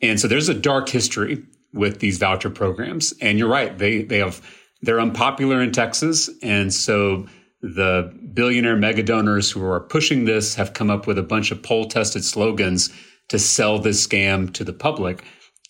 And 0.00 0.18
so 0.18 0.28
there's 0.28 0.48
a 0.48 0.54
dark 0.54 0.88
history 0.88 1.44
with 1.72 2.00
these 2.00 2.18
voucher 2.18 2.50
programs. 2.50 3.12
And 3.20 3.38
you're 3.38 3.48
right, 3.48 3.76
they, 3.76 4.02
they 4.02 4.18
have 4.18 4.40
they're 4.84 5.00
unpopular 5.00 5.62
in 5.62 5.72
Texas. 5.72 6.30
And 6.42 6.72
so 6.72 7.26
the 7.62 8.12
billionaire 8.34 8.76
mega 8.76 9.02
donors 9.02 9.50
who 9.50 9.64
are 9.64 9.80
pushing 9.80 10.26
this 10.26 10.54
have 10.54 10.74
come 10.74 10.90
up 10.90 11.06
with 11.06 11.18
a 11.18 11.22
bunch 11.22 11.50
of 11.50 11.62
poll 11.62 11.86
tested 11.86 12.24
slogans 12.24 12.90
to 13.28 13.38
sell 13.38 13.78
this 13.78 14.06
scam 14.06 14.52
to 14.52 14.64
the 14.64 14.72
public. 14.72 15.24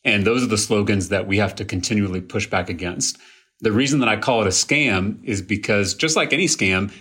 And 0.05 0.27
those 0.27 0.43
are 0.43 0.49
the 0.49 0.59
slogans 0.59 1.09
that 1.11 1.27
we 1.27 1.39
have 1.39 1.55
to 1.57 1.65
continually 1.65 2.21
push 2.21 2.49
back 2.49 2.69
against. 2.69 3.17
The 3.61 3.73
reason 3.73 4.01
that 4.01 4.09
I 4.09 4.17
call 4.17 4.41
it 4.43 4.47
a 4.47 4.51
scam 4.51 5.23
is 5.25 5.41
because 5.41 5.95
just 5.95 6.17
like 6.17 6.33
any 6.33 6.47
scam, 6.47 6.93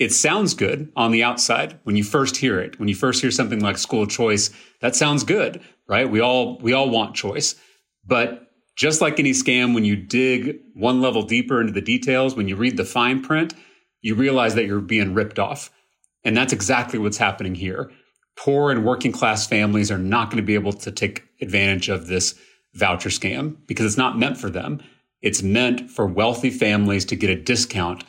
it 0.00 0.12
sounds 0.12 0.54
good 0.54 0.90
on 0.96 1.12
the 1.12 1.22
outside 1.22 1.78
when 1.84 1.94
you 1.94 2.02
first 2.02 2.36
hear 2.36 2.58
it. 2.58 2.78
When 2.80 2.88
you 2.88 2.94
first 2.94 3.20
hear 3.20 3.30
something 3.30 3.60
like 3.60 3.78
school 3.78 4.06
choice, 4.06 4.50
that 4.80 4.96
sounds 4.96 5.22
good, 5.22 5.60
right? 5.86 6.10
We 6.10 6.20
all 6.20 6.58
we 6.58 6.72
all 6.72 6.90
want 6.90 7.14
choice. 7.14 7.54
But 8.04 8.49
just 8.80 9.02
like 9.02 9.20
any 9.20 9.32
scam, 9.32 9.74
when 9.74 9.84
you 9.84 9.94
dig 9.94 10.58
one 10.72 11.02
level 11.02 11.20
deeper 11.20 11.60
into 11.60 11.70
the 11.70 11.82
details, 11.82 12.34
when 12.34 12.48
you 12.48 12.56
read 12.56 12.78
the 12.78 12.84
fine 12.86 13.22
print, 13.22 13.52
you 14.00 14.14
realize 14.14 14.54
that 14.54 14.64
you're 14.64 14.80
being 14.80 15.12
ripped 15.12 15.38
off. 15.38 15.70
And 16.24 16.34
that's 16.34 16.54
exactly 16.54 16.98
what's 16.98 17.18
happening 17.18 17.54
here. 17.54 17.92
Poor 18.38 18.70
and 18.70 18.82
working 18.82 19.12
class 19.12 19.46
families 19.46 19.90
are 19.90 19.98
not 19.98 20.30
going 20.30 20.38
to 20.38 20.46
be 20.46 20.54
able 20.54 20.72
to 20.72 20.90
take 20.90 21.24
advantage 21.42 21.90
of 21.90 22.06
this 22.06 22.40
voucher 22.72 23.10
scam 23.10 23.58
because 23.66 23.84
it's 23.84 23.98
not 23.98 24.18
meant 24.18 24.38
for 24.38 24.48
them. 24.48 24.80
It's 25.20 25.42
meant 25.42 25.90
for 25.90 26.06
wealthy 26.06 26.48
families 26.48 27.04
to 27.04 27.16
get 27.16 27.28
a 27.28 27.36
discount 27.36 28.02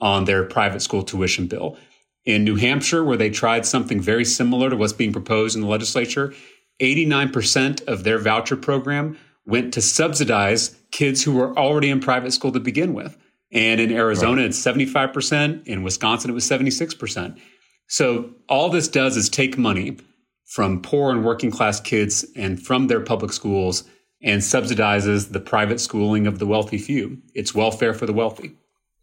on 0.00 0.26
their 0.26 0.44
private 0.44 0.80
school 0.80 1.02
tuition 1.02 1.48
bill. 1.48 1.76
In 2.24 2.44
New 2.44 2.54
Hampshire, 2.54 3.02
where 3.02 3.16
they 3.16 3.30
tried 3.30 3.66
something 3.66 4.00
very 4.00 4.24
similar 4.24 4.70
to 4.70 4.76
what's 4.76 4.92
being 4.92 5.12
proposed 5.12 5.56
in 5.56 5.62
the 5.62 5.68
legislature, 5.68 6.32
89% 6.80 7.82
of 7.88 8.04
their 8.04 8.20
voucher 8.20 8.56
program 8.56 9.18
went 9.46 9.74
to 9.74 9.82
subsidize 9.82 10.76
kids 10.90 11.22
who 11.22 11.34
were 11.34 11.56
already 11.58 11.90
in 11.90 12.00
private 12.00 12.32
school 12.32 12.52
to 12.52 12.60
begin 12.60 12.94
with. 12.94 13.16
And 13.52 13.80
in 13.80 13.92
Arizona, 13.92 14.42
right. 14.42 14.46
it's 14.46 14.60
75%. 14.60 15.66
In 15.66 15.82
Wisconsin, 15.82 16.30
it 16.30 16.34
was 16.34 16.48
76%. 16.48 17.38
So 17.88 18.30
all 18.48 18.70
this 18.70 18.88
does 18.88 19.16
is 19.16 19.28
take 19.28 19.58
money 19.58 19.98
from 20.46 20.82
poor 20.82 21.10
and 21.10 21.24
working 21.24 21.50
class 21.50 21.80
kids 21.80 22.24
and 22.36 22.60
from 22.60 22.88
their 22.88 23.00
public 23.00 23.32
schools 23.32 23.84
and 24.22 24.40
subsidizes 24.40 25.32
the 25.32 25.40
private 25.40 25.80
schooling 25.80 26.26
of 26.26 26.38
the 26.38 26.46
wealthy 26.46 26.78
few. 26.78 27.18
It's 27.34 27.54
welfare 27.54 27.92
for 27.92 28.06
the 28.06 28.12
wealthy. 28.12 28.54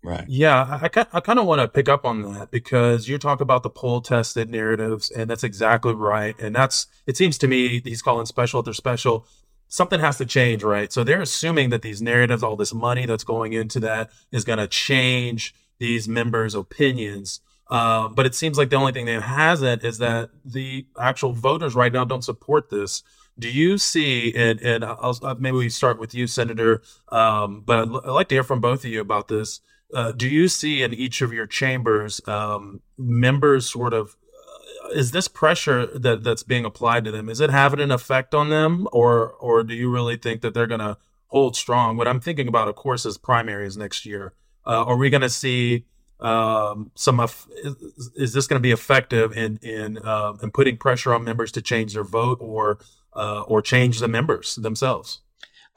Right. 0.04 0.26
Yeah, 0.28 0.80
I, 0.82 1.06
I 1.14 1.20
kind 1.20 1.38
of 1.38 1.46
want 1.46 1.62
to 1.62 1.68
pick 1.68 1.88
up 1.88 2.06
on 2.06 2.24
that 2.34 2.50
because 2.50 3.08
you 3.08 3.20
talk 3.20 3.40
about 3.40 3.62
the 3.62 3.70
poll 3.70 4.02
tested 4.02 4.50
narratives, 4.50 5.12
and 5.12 5.30
that's 5.30 5.44
exactly 5.44 5.94
right. 5.94 6.36
And 6.40 6.56
that's, 6.56 6.88
it 7.06 7.18
seems 7.18 7.38
to 7.38 7.48
me, 7.48 7.82
he's 7.84 8.02
calling 8.02 8.26
special, 8.26 8.64
they're 8.64 8.74
special. 8.74 9.28
Something 9.72 10.02
has 10.02 10.18
to 10.18 10.26
change, 10.26 10.64
right? 10.64 10.92
So 10.92 11.06
they're 11.06 11.22
assuming 11.22 11.70
that 11.70 11.82
these 11.82 12.02
narratives, 12.02 12.44
all 12.44 12.58
this 12.58 12.74
money 12.74 13.06
that's 13.06 13.24
going 13.24 13.54
into 13.54 13.80
that 13.80 14.10
is 14.30 14.44
going 14.44 14.60
to 14.60 14.68
change 14.68 15.56
these 15.80 16.10
members' 16.10 16.54
opinions. 16.54 17.40
Uh, 17.70 18.10
but 18.10 18.26
it 18.26 18.36
seems 18.36 18.58
like 18.58 18.70
the 18.70 18.76
only 18.76 18.92
thing 18.92 19.06
that 19.06 19.22
hasn't 19.22 19.86
is 19.86 19.98
that 20.00 20.30
the 20.44 20.86
actual 21.00 21.32
voters 21.32 21.74
right 21.74 21.94
now 21.94 22.04
don't 22.04 22.22
support 22.22 22.70
this. 22.70 23.02
Do 23.40 23.50
you 23.50 23.78
see, 23.78 24.34
and, 24.36 24.60
and 24.60 24.84
I'll, 24.84 25.18
maybe 25.40 25.56
we 25.56 25.70
start 25.70 25.98
with 25.98 26.14
you, 26.14 26.28
Senator, 26.28 26.82
um, 27.08 27.64
but 27.66 27.80
I'd, 27.80 27.96
I'd, 27.96 28.12
like 28.12 28.28
to 28.28 28.36
hear 28.36 28.44
from 28.44 28.60
both 28.60 28.84
of 28.84 28.92
you 28.92 29.00
about 29.00 29.30
this. 29.30 29.62
Uh, 29.94 30.12
do 30.12 30.28
you 30.28 30.50
see 30.50 30.84
in 30.84 30.94
each 30.94 31.22
of 31.22 31.32
your 31.32 31.48
chambers 31.48 32.20
um, 32.28 32.82
members 32.98 33.72
sort 33.72 33.94
of 33.94 34.18
is 34.94 35.12
this 35.12 35.28
pressure 35.28 35.86
that 35.98 36.24
that's 36.24 36.44
being 36.44 36.66
applied 36.66 37.06
to 37.06 37.12
them 37.12 37.30
is 37.30 37.40
it 37.40 37.50
having 37.50 37.80
an 37.80 37.92
effect 37.92 38.34
on 38.34 38.50
them? 38.50 38.88
Or 38.92 39.32
or 39.34 39.64
do 39.64 39.74
you 39.74 39.90
really 39.90 40.18
think 40.18 40.42
that 40.42 40.54
they're 40.54 40.68
going 40.68 40.80
to 40.80 40.98
hold 41.28 41.56
strong? 41.56 41.98
What 41.98 42.08
i'm 42.08 42.20
thinking 42.20 42.48
about 42.48 42.68
of 42.68 42.76
course 42.76 43.06
is 43.06 43.18
primaries 43.18 43.78
next 43.78 44.06
year. 44.06 44.34
Uh, 44.66 44.84
are 44.86 44.98
we 44.98 45.10
going 45.10 45.22
to 45.22 45.30
see 45.30 45.86
um, 46.20 46.92
some 46.94 47.20
of 47.20 47.48
is, 47.64 48.12
is 48.16 48.34
this 48.34 48.46
going 48.46 48.60
to 48.60 48.64
be 48.64 48.72
effective 48.72 49.36
in 49.36 49.58
in 49.64 49.98
uh, 49.98 50.34
in 50.44 50.52
putting 50.52 50.78
pressure 50.78 51.14
on 51.14 51.24
members 51.24 51.52
to 51.54 51.62
change 51.62 51.94
their 51.94 52.04
vote 52.04 52.38
or 52.40 52.80
uh, 53.14 53.42
or 53.42 53.62
change 53.62 54.00
the 54.00 54.08
members 54.08 54.56
themselves 54.56 55.22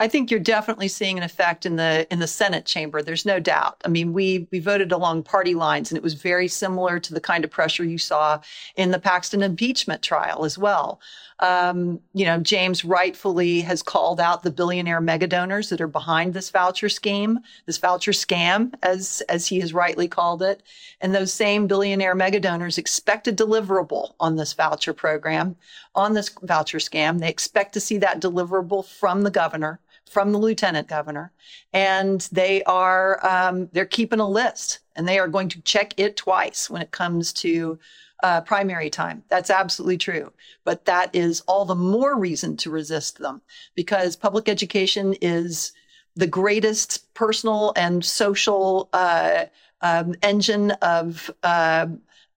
I 0.01 0.09
think 0.09 0.29
you're 0.29 0.41
definitely 0.41 0.89
seeing 0.89 1.19
an 1.19 1.23
effect 1.23 1.65
in 1.65 1.77
the 1.77 2.05
in 2.13 2.19
the 2.19 2.27
Senate 2.27 2.67
chamber. 2.67 3.01
There's 3.01 3.25
no 3.25 3.39
doubt. 3.39 3.81
I 3.85 3.89
mean, 3.89 4.13
we 4.13 4.49
we 4.51 4.59
voted 4.59 4.91
along 4.91 5.23
party 5.23 5.55
lines, 5.55 5.91
and 5.91 5.97
it 5.97 6.03
was 6.03 6.15
very 6.15 6.49
similar 6.49 6.99
to 6.99 7.15
the 7.15 7.21
kind 7.21 7.45
of 7.45 7.51
pressure 7.53 7.85
you 7.85 7.99
saw 7.99 8.41
in 8.75 8.91
the 8.91 8.99
Paxton 8.99 9.41
impeachment 9.43 10.03
trial 10.03 10.45
as 10.45 10.59
well. 10.59 11.01
Um, 11.39 12.01
you 12.13 12.25
know, 12.25 12.41
James 12.41 12.85
rightfully 12.85 13.61
has 13.61 13.85
called 13.85 14.21
out 14.21 14.43
the 14.43 14.51
billionaire 14.51 15.01
mega 15.01 15.29
donors 15.29 15.69
that 15.69 15.81
are 15.81 15.87
behind 15.87 16.35
this 16.35 16.51
voucher 16.51 16.89
scheme, 16.89 17.39
this 17.67 17.79
voucher 17.79 18.13
scam, 18.13 18.75
as 18.83 19.23
as 19.29 19.47
he 19.47 19.61
has 19.61 19.73
rightly 19.73 20.09
called 20.09 20.43
it. 20.43 20.65
And 21.01 21.15
those 21.15 21.33
same 21.33 21.69
billionaire 21.69 22.17
mega 22.17 22.41
donors 22.41 22.79
expect 22.79 23.29
a 23.29 23.33
deliverable 23.33 24.15
on 24.19 24.35
this 24.35 24.55
voucher 24.55 24.93
program, 24.93 25.55
on 25.95 26.15
this 26.15 26.31
voucher 26.43 26.79
scam. 26.79 27.21
They 27.21 27.29
expect 27.29 27.75
to 27.75 27.81
see 27.81 27.99
that 27.99 28.21
deliverable 28.21 28.85
from 28.85 29.23
the 29.23 29.31
governor 29.31 29.79
from 30.11 30.33
the 30.33 30.39
lieutenant 30.39 30.89
governor, 30.89 31.33
and 31.73 32.29
they 32.33 32.63
are 32.65 33.25
um, 33.27 33.69
they're 33.73 33.87
keeping 33.87 34.21
a 34.21 34.29
list, 34.29 34.81
and 34.97 35.09
they 35.09 35.19
are 35.19 35.29
going 35.29 35.49
to 35.51 35.61
check 35.63 35.95
it 35.97 36.17
twice 36.17 36.71
when 36.71 36.83
it 36.83 36.91
comes 36.91 37.33
to 37.33 37.79
uh, 38.23 38.41
primary 38.41 38.91
time. 38.91 39.23
That's 39.29 39.51
absolutely 39.51 39.99
true, 39.99 40.33
but 40.65 40.85
that 40.87 41.15
is 41.15 41.43
all 41.43 41.65
the 41.65 41.75
more 41.75 42.19
reason 42.19 42.57
to 42.59 42.71
resist 42.71 43.19
them 43.19 43.43
because 43.75 44.17
public 44.17 44.49
education 44.49 45.15
is 45.21 45.73
the 46.17 46.27
greatest 46.27 47.13
personal 47.15 47.73
and 47.77 48.05
social 48.05 48.89
uh, 48.93 49.47
um, 49.81 50.15
engine 50.23 50.71
of 50.83 51.31
uh, 51.43 51.87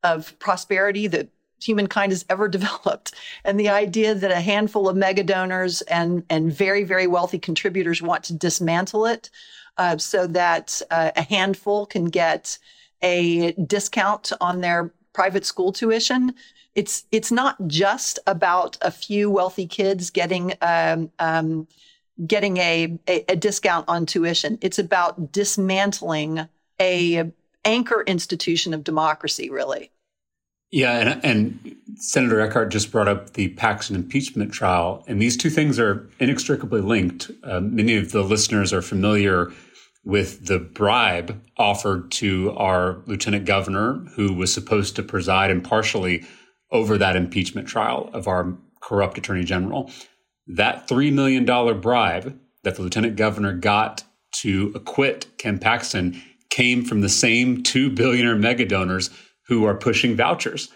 of 0.04 0.38
prosperity 0.40 1.08
that 1.08 1.30
humankind 1.62 2.12
has 2.12 2.26
ever 2.30 2.48
developed. 2.58 3.14
And 3.44 3.60
the 3.60 3.70
idea 3.70 4.16
that 4.16 4.32
a 4.32 4.42
handful 4.42 4.90
of 4.90 4.96
mega 4.96 5.24
donors 5.24 5.82
and, 5.84 6.24
and 6.30 6.52
very, 6.52 6.84
very 6.84 7.08
wealthy 7.08 7.40
contributors 7.40 8.02
want 8.02 8.24
to 8.26 8.34
dismantle 8.34 9.06
it 9.06 9.30
uh, 9.78 9.98
so 9.98 10.28
that 10.28 10.82
uh, 10.92 11.12
a 11.16 11.22
handful 11.22 11.86
can 11.86 12.06
get 12.06 12.58
a 13.02 13.52
discount 13.54 14.32
on 14.42 14.62
their 14.62 14.92
private 15.14 15.46
school 15.46 15.72
tuition. 15.72 16.34
It's 16.76 17.06
it's 17.12 17.32
not 17.32 17.56
just 17.68 18.20
about 18.28 18.78
a 18.82 18.92
few 18.92 19.32
wealthy 19.32 19.66
kids 19.66 20.12
getting 20.12 20.54
um, 20.62 21.12
um, 21.18 21.68
getting 22.26 22.58
a, 22.58 22.98
a, 23.08 23.26
a 23.30 23.36
discount 23.36 23.86
on 23.88 24.06
tuition. 24.06 24.58
It's 24.62 24.80
about 24.80 25.32
dismantling 25.32 26.48
a 26.80 27.32
anchor 27.66 28.04
institution 28.04 28.74
of 28.74 28.84
democracy, 28.84 29.50
really. 29.50 29.92
Yeah, 30.72 30.98
and, 30.98 31.26
and 31.26 31.76
Senator 31.96 32.42
Eckhardt 32.42 32.72
just 32.72 32.92
brought 32.92 33.08
up 33.08 33.34
the 33.34 33.50
Paxton 33.50 33.96
impeachment 33.96 34.52
trial, 34.52 35.04
and 35.08 35.22
these 35.22 35.38
two 35.38 35.50
things 35.50 35.80
are 35.80 36.10
inextricably 36.20 36.82
linked. 36.82 37.32
Uh, 37.44 37.62
many 37.62 37.96
of 37.96 38.12
the 38.12 38.22
listeners 38.22 38.74
are 38.74 38.82
familiar 38.82 39.52
with 40.04 40.46
the 40.46 40.60
bribe 40.60 41.42
offered 41.58 42.12
to 42.12 42.52
our 42.56 43.02
lieutenant 43.08 43.46
governor, 43.46 44.06
who 44.16 44.34
was 44.34 44.54
supposed 44.54 44.96
to 44.96 45.04
preside 45.04 45.52
impartially 45.52 46.26
over 46.72 46.98
that 46.98 47.16
impeachment 47.16 47.68
trial 47.68 48.10
of 48.14 48.28
our 48.28 48.58
corrupt 48.82 49.18
attorney 49.18 49.44
general. 49.44 49.90
That 50.48 50.88
$3 50.88 51.12
million 51.12 51.46
bribe 51.82 52.40
that 52.64 52.76
the 52.76 52.82
lieutenant 52.82 53.16
governor 53.16 53.54
got 53.54 54.04
to 54.36 54.72
acquit 54.76 55.28
Ken 55.38 55.60
Paxton 55.60 56.22
came 56.50 56.84
from 56.84 57.02
the 57.02 57.10
same 57.10 57.64
two 57.64 57.90
billionaire 57.90 58.36
mega 58.36 58.66
donors 58.66 59.10
who 59.48 59.66
are 59.66 59.76
pushing 59.76 60.16
vouchers. 60.16 60.70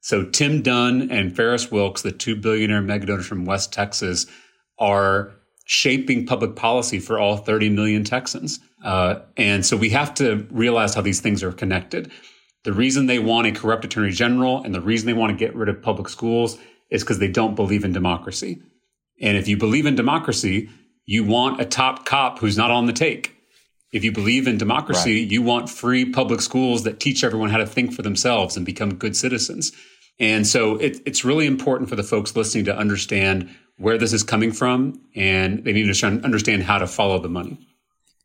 So 0.00 0.24
Tim 0.24 0.62
Dunn 0.62 1.10
and 1.10 1.34
Ferris 1.34 1.70
Wilks, 1.70 2.02
the 2.02 2.12
two 2.12 2.36
billionaire 2.36 2.82
megadonors 2.82 3.24
from 3.24 3.44
West 3.44 3.72
Texas, 3.72 4.26
are 4.78 5.32
shaping 5.66 6.24
public 6.24 6.56
policy 6.56 6.98
for 6.98 7.18
all 7.18 7.36
30 7.36 7.70
million 7.70 8.04
Texans. 8.04 8.60
Uh, 8.84 9.16
and 9.36 9.66
so 9.66 9.76
we 9.76 9.90
have 9.90 10.14
to 10.14 10.46
realize 10.50 10.94
how 10.94 11.02
these 11.02 11.20
things 11.20 11.42
are 11.42 11.52
connected. 11.52 12.10
The 12.64 12.72
reason 12.72 13.06
they 13.06 13.18
want 13.18 13.46
a 13.46 13.52
corrupt 13.52 13.84
attorney 13.84 14.10
general 14.12 14.62
and 14.62 14.74
the 14.74 14.80
reason 14.80 15.06
they 15.06 15.12
want 15.12 15.30
to 15.30 15.44
get 15.44 15.54
rid 15.54 15.68
of 15.68 15.82
public 15.82 16.08
schools 16.08 16.58
is 16.90 17.02
because 17.02 17.18
they 17.18 17.28
don't 17.28 17.54
believe 17.54 17.84
in 17.84 17.92
democracy. 17.92 18.62
And 19.20 19.36
if 19.36 19.48
you 19.48 19.56
believe 19.56 19.84
in 19.84 19.94
democracy, 19.94 20.70
you 21.04 21.24
want 21.24 21.60
a 21.60 21.64
top 21.64 22.06
cop 22.06 22.38
who's 22.38 22.56
not 22.56 22.70
on 22.70 22.86
the 22.86 22.92
take. 22.92 23.37
If 23.92 24.04
you 24.04 24.12
believe 24.12 24.46
in 24.46 24.58
democracy, 24.58 25.22
right. 25.22 25.30
you 25.30 25.40
want 25.40 25.70
free 25.70 26.04
public 26.04 26.40
schools 26.40 26.84
that 26.84 27.00
teach 27.00 27.24
everyone 27.24 27.50
how 27.50 27.56
to 27.56 27.66
think 27.66 27.92
for 27.92 28.02
themselves 28.02 28.56
and 28.56 28.66
become 28.66 28.94
good 28.94 29.16
citizens. 29.16 29.72
And 30.20 30.46
so 30.46 30.76
it, 30.76 31.00
it's 31.06 31.24
really 31.24 31.46
important 31.46 31.88
for 31.88 31.96
the 31.96 32.02
folks 32.02 32.36
listening 32.36 32.64
to 32.66 32.76
understand 32.76 33.48
where 33.78 33.96
this 33.96 34.12
is 34.12 34.24
coming 34.24 34.52
from, 34.52 35.00
and 35.14 35.64
they 35.64 35.72
need 35.72 35.92
to 35.92 36.06
understand 36.06 36.64
how 36.64 36.78
to 36.78 36.86
follow 36.86 37.18
the 37.20 37.28
money. 37.28 37.58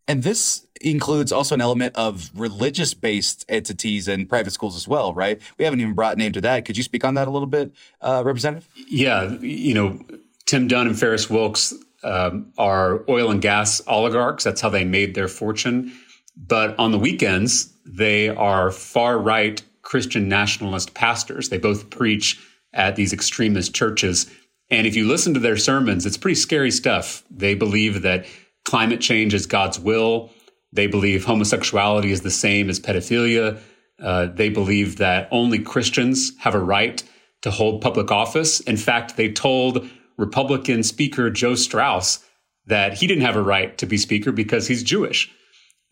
And 0.07 0.23
this 0.23 0.65
includes 0.81 1.31
also 1.31 1.55
an 1.55 1.61
element 1.61 1.95
of 1.95 2.29
religious 2.35 2.93
based 2.93 3.45
entities 3.47 4.07
and 4.07 4.27
private 4.27 4.51
schools 4.51 4.75
as 4.75 4.87
well, 4.87 5.13
right? 5.13 5.39
We 5.57 5.65
haven't 5.65 5.79
even 5.79 5.93
brought 5.93 6.17
name 6.17 6.33
to 6.33 6.41
that. 6.41 6.65
Could 6.65 6.75
you 6.75 6.83
speak 6.83 7.05
on 7.05 7.13
that 7.13 7.27
a 7.27 7.31
little 7.31 7.47
bit, 7.47 7.71
uh, 8.01 8.23
Representative? 8.25 8.67
Yeah. 8.89 9.31
You 9.39 9.73
know, 9.73 9.99
Tim 10.45 10.67
Dunn 10.67 10.87
and 10.87 10.99
Ferris 10.99 11.29
Wilks 11.29 11.73
um, 12.03 12.51
are 12.57 13.03
oil 13.09 13.31
and 13.31 13.41
gas 13.41 13.81
oligarchs. 13.87 14.43
That's 14.43 14.61
how 14.61 14.69
they 14.69 14.85
made 14.85 15.15
their 15.15 15.27
fortune. 15.27 15.93
But 16.35 16.77
on 16.79 16.91
the 16.91 16.99
weekends, 16.99 17.73
they 17.85 18.29
are 18.29 18.71
far 18.71 19.17
right 19.17 19.61
Christian 19.81 20.27
nationalist 20.27 20.93
pastors. 20.93 21.49
They 21.49 21.57
both 21.57 21.89
preach 21.89 22.41
at 22.73 22.95
these 22.95 23.13
extremist 23.13 23.75
churches. 23.75 24.29
And 24.69 24.87
if 24.87 24.95
you 24.95 25.07
listen 25.07 25.33
to 25.35 25.39
their 25.39 25.57
sermons, 25.57 26.05
it's 26.05 26.17
pretty 26.17 26.35
scary 26.35 26.71
stuff. 26.71 27.23
They 27.29 27.53
believe 27.53 28.01
that 28.01 28.25
climate 28.65 29.01
change 29.01 29.33
is 29.33 29.45
God's 29.45 29.79
will. 29.79 30.31
They 30.71 30.87
believe 30.87 31.25
homosexuality 31.25 32.11
is 32.11 32.21
the 32.21 32.31
same 32.31 32.69
as 32.69 32.79
pedophilia. 32.79 33.59
Uh, 34.01 34.27
they 34.27 34.49
believe 34.49 34.97
that 34.97 35.27
only 35.31 35.59
Christians 35.59 36.31
have 36.39 36.55
a 36.55 36.59
right 36.59 37.03
to 37.43 37.51
hold 37.51 37.81
public 37.81 38.09
office. 38.09 38.59
In 38.61 38.77
fact, 38.77 39.17
they 39.17 39.31
told 39.31 39.87
Republican 40.17 40.83
Speaker 40.83 41.29
Joe 41.29 41.55
Straus 41.55 42.23
that 42.65 42.93
he 42.93 43.07
didn't 43.07 43.23
have 43.23 43.35
a 43.35 43.41
right 43.41 43.77
to 43.77 43.85
be 43.85 43.97
Speaker 43.97 44.31
because 44.31 44.67
he's 44.67 44.83
Jewish. 44.83 45.31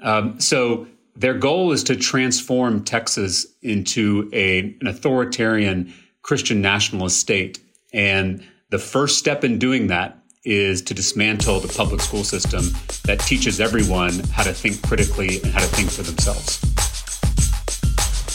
Um, 0.01 0.40
so 0.40 0.88
their 1.16 1.34
goal 1.34 1.72
is 1.72 1.84
to 1.86 1.96
transform 1.96 2.84
Texas 2.84 3.46
into 3.62 4.30
a, 4.34 4.75
an 4.82 4.88
authoritarian 4.88 5.94
Christian 6.22 6.62
nationalist 6.62 7.20
state. 7.20 7.60
And 7.94 8.44
the 8.70 8.80
first 8.80 9.20
step 9.20 9.44
in 9.44 9.60
doing 9.60 9.88
that 9.88 10.18
is 10.44 10.82
to 10.84 10.94
dismantle 10.94 11.60
the 11.60 11.68
public 11.68 12.01
school 12.01 12.24
system 12.24 12.66
that 13.04 13.20
teaches 13.20 13.60
everyone 13.60 14.20
how 14.32 14.44
to 14.44 14.54
think 14.54 14.82
critically 14.82 15.42
and 15.44 15.51
how 15.51 15.60
to 15.60 15.68
think 15.68 15.92
for 15.92 16.01
themselves. 16.04 16.81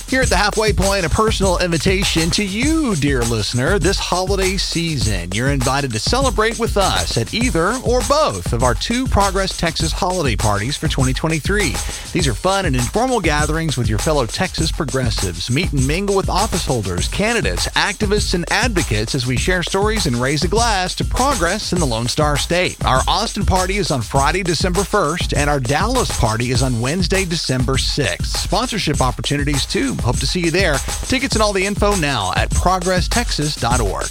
Here 0.09 0.23
at 0.23 0.29
the 0.29 0.37
halfway 0.37 0.73
point, 0.73 1.05
a 1.05 1.11
personal 1.11 1.59
invitation 1.59 2.31
to 2.31 2.45
you, 2.45 2.95
dear 2.95 3.23
listener, 3.23 3.81
this 3.81 3.99
holiday 3.99 4.57
season. 4.57 5.33
You're 5.33 5.51
invited 5.51 5.93
to 5.93 5.99
celebrate 5.99 6.61
with 6.61 6.77
us 6.77 7.17
at 7.17 7.35
either 7.35 7.75
or 7.85 8.01
both 8.09 8.53
of 8.53 8.63
our 8.63 8.75
two 8.75 9.09
Progress 9.09 9.57
Texas 9.57 9.91
holiday 9.91 10.37
parties 10.37 10.77
for 10.77 10.87
2023. 10.87 11.75
These 12.13 12.29
are 12.29 12.35
fun 12.35 12.67
and 12.67 12.77
informal 12.77 13.19
gatherings 13.19 13.77
with 13.77 13.89
your 13.89 13.99
fellow 13.99 14.27
Texas 14.27 14.71
progressives. 14.71 15.51
Meet 15.51 15.73
and 15.73 15.85
mingle 15.89 16.15
with 16.15 16.31
office 16.31 16.65
holders, 16.65 17.09
candidates, 17.09 17.67
activists, 17.71 18.33
and 18.33 18.45
advocates 18.53 19.17
as 19.17 19.27
we 19.27 19.37
share 19.37 19.65
stories 19.65 20.07
and 20.07 20.15
raise 20.15 20.45
a 20.45 20.49
glass 20.49 20.95
to 20.95 21.05
progress 21.05 21.73
in 21.73 21.81
the 21.81 21.85
Lone 21.85 22.07
Star 22.07 22.37
State. 22.37 22.77
Our 22.85 23.01
Austin 23.09 23.45
party 23.45 23.79
is 23.79 23.91
on 23.91 24.03
Friday, 24.03 24.45
December 24.45 24.83
1st, 24.83 25.37
and 25.37 25.51
our 25.51 25.59
Dallas 25.59 26.17
party 26.21 26.53
is 26.53 26.63
on 26.63 26.81
Wednesday, 26.81 27.25
December 27.25 27.75
6th. 27.75 28.27
Sponsorship 28.27 29.01
opportunities, 29.01 29.67
too. 29.67 29.96
Hope 30.01 30.19
to 30.19 30.27
see 30.27 30.41
you 30.41 30.51
there. 30.51 30.77
Tickets 31.03 31.35
and 31.35 31.43
all 31.43 31.53
the 31.53 31.65
info 31.65 31.95
now 31.97 32.33
at 32.37 32.51
progresstexas.org. 32.51 34.07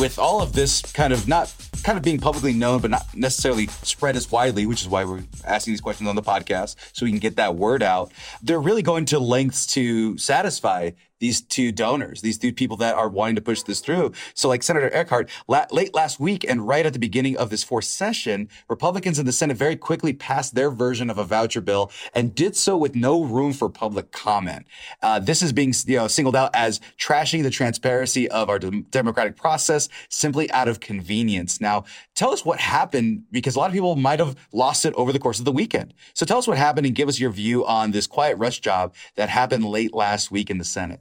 With 0.00 0.18
all 0.18 0.40
of 0.40 0.52
this 0.52 0.80
kind 0.92 1.12
of 1.12 1.28
not 1.28 1.52
kind 1.82 1.96
of 1.96 2.04
being 2.04 2.18
publicly 2.18 2.52
known, 2.52 2.80
but 2.80 2.90
not 2.90 3.06
necessarily 3.14 3.66
spread 3.82 4.16
as 4.16 4.30
widely, 4.30 4.66
which 4.66 4.82
is 4.82 4.88
why 4.88 5.04
we're 5.04 5.22
asking 5.44 5.72
these 5.72 5.80
questions 5.80 6.08
on 6.08 6.16
the 6.16 6.22
podcast 6.22 6.76
so 6.92 7.04
we 7.04 7.10
can 7.10 7.18
get 7.18 7.36
that 7.36 7.56
word 7.56 7.82
out. 7.82 8.12
They're 8.42 8.60
really 8.60 8.82
going 8.82 9.06
to 9.06 9.18
lengths 9.18 9.66
to 9.68 10.16
satisfy 10.18 10.90
these 11.20 11.40
two 11.40 11.70
donors, 11.70 12.22
these 12.22 12.38
two 12.38 12.52
people 12.52 12.76
that 12.78 12.96
are 12.96 13.08
wanting 13.08 13.36
to 13.36 13.42
push 13.42 13.62
this 13.62 13.80
through. 13.80 14.12
So, 14.34 14.48
like 14.48 14.62
Senator 14.62 14.90
Eckhardt, 14.92 15.30
la- 15.46 15.66
late 15.70 15.94
last 15.94 16.18
week 16.18 16.44
and 16.48 16.66
right 16.66 16.84
at 16.84 16.92
the 16.92 16.98
beginning 16.98 17.36
of 17.36 17.50
this 17.50 17.62
fourth 17.62 17.84
session, 17.84 18.48
Republicans 18.68 19.18
in 19.18 19.26
the 19.26 19.32
Senate 19.32 19.56
very 19.56 19.76
quickly 19.76 20.12
passed 20.12 20.54
their 20.54 20.70
version 20.70 21.10
of 21.10 21.18
a 21.18 21.24
voucher 21.24 21.60
bill 21.60 21.92
and 22.14 22.34
did 22.34 22.56
so 22.56 22.76
with 22.76 22.96
no 22.96 23.22
room 23.22 23.52
for 23.52 23.68
public 23.68 24.10
comment. 24.10 24.66
Uh, 25.02 25.20
this 25.20 25.42
is 25.42 25.52
being 25.52 25.74
you 25.86 25.96
know 25.96 26.08
singled 26.08 26.34
out 26.34 26.50
as 26.54 26.80
trashing 26.98 27.42
the 27.42 27.50
transparency 27.50 28.28
of 28.30 28.48
our 28.48 28.58
de- 28.58 28.82
democratic 28.90 29.36
process 29.36 29.88
simply 30.08 30.50
out 30.50 30.68
of 30.68 30.80
convenience. 30.80 31.60
Now, 31.60 31.84
tell 32.14 32.32
us 32.32 32.44
what 32.44 32.58
happened 32.58 33.24
because 33.30 33.56
a 33.56 33.58
lot 33.58 33.66
of 33.66 33.74
people 33.74 33.94
might 33.94 34.20
have 34.20 34.36
lost 34.52 34.86
it 34.86 34.94
over 34.94 35.12
the 35.12 35.18
course 35.18 35.38
of 35.38 35.44
the 35.44 35.52
weekend. 35.52 35.92
So, 36.14 36.24
tell 36.24 36.38
us 36.38 36.48
what 36.48 36.56
happened 36.56 36.86
and 36.86 36.94
give 36.94 37.08
us 37.08 37.20
your 37.20 37.30
view 37.30 37.66
on 37.66 37.90
this 37.90 38.06
quiet 38.06 38.38
rush 38.38 38.60
job 38.60 38.94
that 39.16 39.28
happened 39.28 39.66
late 39.66 39.92
last 39.92 40.30
week 40.30 40.48
in 40.48 40.56
the 40.56 40.64
Senate. 40.64 41.00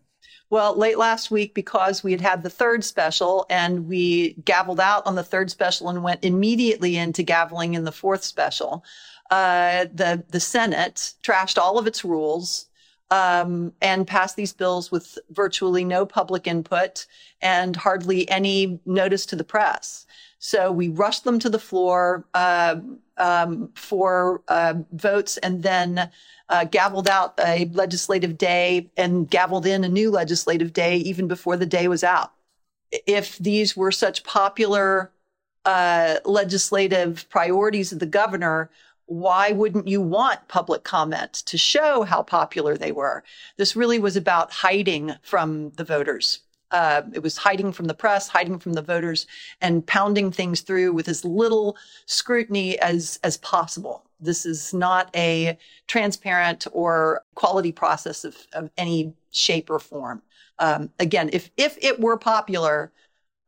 Well, 0.52 0.76
late 0.76 0.98
last 0.98 1.30
week, 1.30 1.54
because 1.54 2.04
we 2.04 2.12
had 2.12 2.22
had 2.22 2.42
the 2.42 2.50
third 2.50 2.84
special 2.84 3.46
and 3.52 3.88
we 3.88 4.34
gavelled 4.44 4.80
out 4.80 5.06
on 5.06 5.14
the 5.14 5.24
third 5.24 5.52
special 5.52 5.90
and 5.90 6.02
went 6.02 6.26
immediately 6.26 6.98
into 6.98 7.24
gaveling 7.24 7.76
in 7.76 7.84
the 7.84 7.92
fourth 7.92 8.24
special, 8.24 8.84
uh, 9.30 9.86
the 9.94 10.24
the 10.30 10.40
Senate 10.40 11.14
trashed 11.22 11.60
all 11.60 11.78
of 11.78 11.86
its 11.86 12.04
rules 12.04 12.66
um, 13.12 13.74
and 13.80 14.08
passed 14.08 14.36
these 14.36 14.54
bills 14.54 14.92
with 14.92 15.20
virtually 15.30 15.84
no 15.84 16.04
public 16.04 16.48
input 16.48 17.06
and 17.42 17.76
hardly 17.76 18.28
any 18.30 18.80
notice 18.88 19.28
to 19.28 19.36
the 19.36 19.44
press. 19.44 20.08
So 20.40 20.72
we 20.72 20.90
rushed 20.90 21.26
them 21.26 21.38
to 21.40 21.50
the 21.50 21.60
floor 21.60 22.26
uh, 22.34 22.78
um, 23.20 23.70
for 23.76 24.42
uh, 24.48 24.76
votes 24.94 25.38
and 25.38 25.64
then 25.64 26.10
uh, 26.50 26.66
gavelled 26.66 27.08
out 27.08 27.40
a 27.46 27.66
legislative 27.74 28.38
day 28.38 28.90
and 28.98 29.30
gavelled 29.30 29.66
in 29.66 29.84
a 29.84 29.90
new 29.90 30.10
legislative 30.10 30.74
day 30.74 30.98
even 30.98 31.28
before 31.28 31.58
the 31.58 31.66
day 31.66 31.88
was 31.88 32.04
out. 32.04 32.34
If 32.92 33.38
these 33.38 33.78
were 33.78 33.92
such 33.92 34.24
popular 34.24 35.12
uh, 35.66 36.16
legislative 36.26 37.28
priorities 37.30 37.92
of 37.92 38.00
the 38.00 38.06
governor, 38.06 38.72
why 39.06 39.52
wouldn't 39.52 39.88
you 39.88 40.02
want 40.02 40.48
public 40.48 40.84
comment 40.84 41.34
to 41.34 41.58
show 41.58 42.04
how 42.04 42.24
popular 42.24 42.78
they 42.78 42.92
were? 42.92 43.24
This 43.58 43.76
really 43.76 44.00
was 44.00 44.16
about 44.16 44.52
hiding 44.52 45.16
from 45.22 45.72
the 45.72 45.84
voters. 45.84 46.40
Uh, 46.72 47.02
it 47.14 47.24
was 47.24 47.38
hiding 47.38 47.72
from 47.72 47.86
the 47.86 47.94
press, 47.94 48.28
hiding 48.28 48.60
from 48.60 48.74
the 48.74 48.82
voters, 48.82 49.28
and 49.62 49.86
pounding 49.86 50.32
things 50.32 50.62
through 50.62 50.94
with 50.94 51.08
as 51.08 51.26
little 51.26 51.78
scrutiny 52.06 52.80
as 52.80 53.20
as 53.24 53.38
possible. 53.38 54.06
This 54.20 54.46
is 54.46 54.74
not 54.74 55.10
a 55.16 55.58
transparent 55.88 56.68
or 56.72 57.24
quality 57.36 57.72
process 57.72 58.24
of, 58.24 58.36
of 58.54 58.70
any 58.78 59.14
shape 59.32 59.70
or 59.70 59.80
form. 59.80 60.22
Um, 60.60 60.90
again, 61.00 61.30
if 61.34 61.50
if 61.58 61.78
it 61.82 62.00
were 62.00 62.18
popular, 62.18 62.92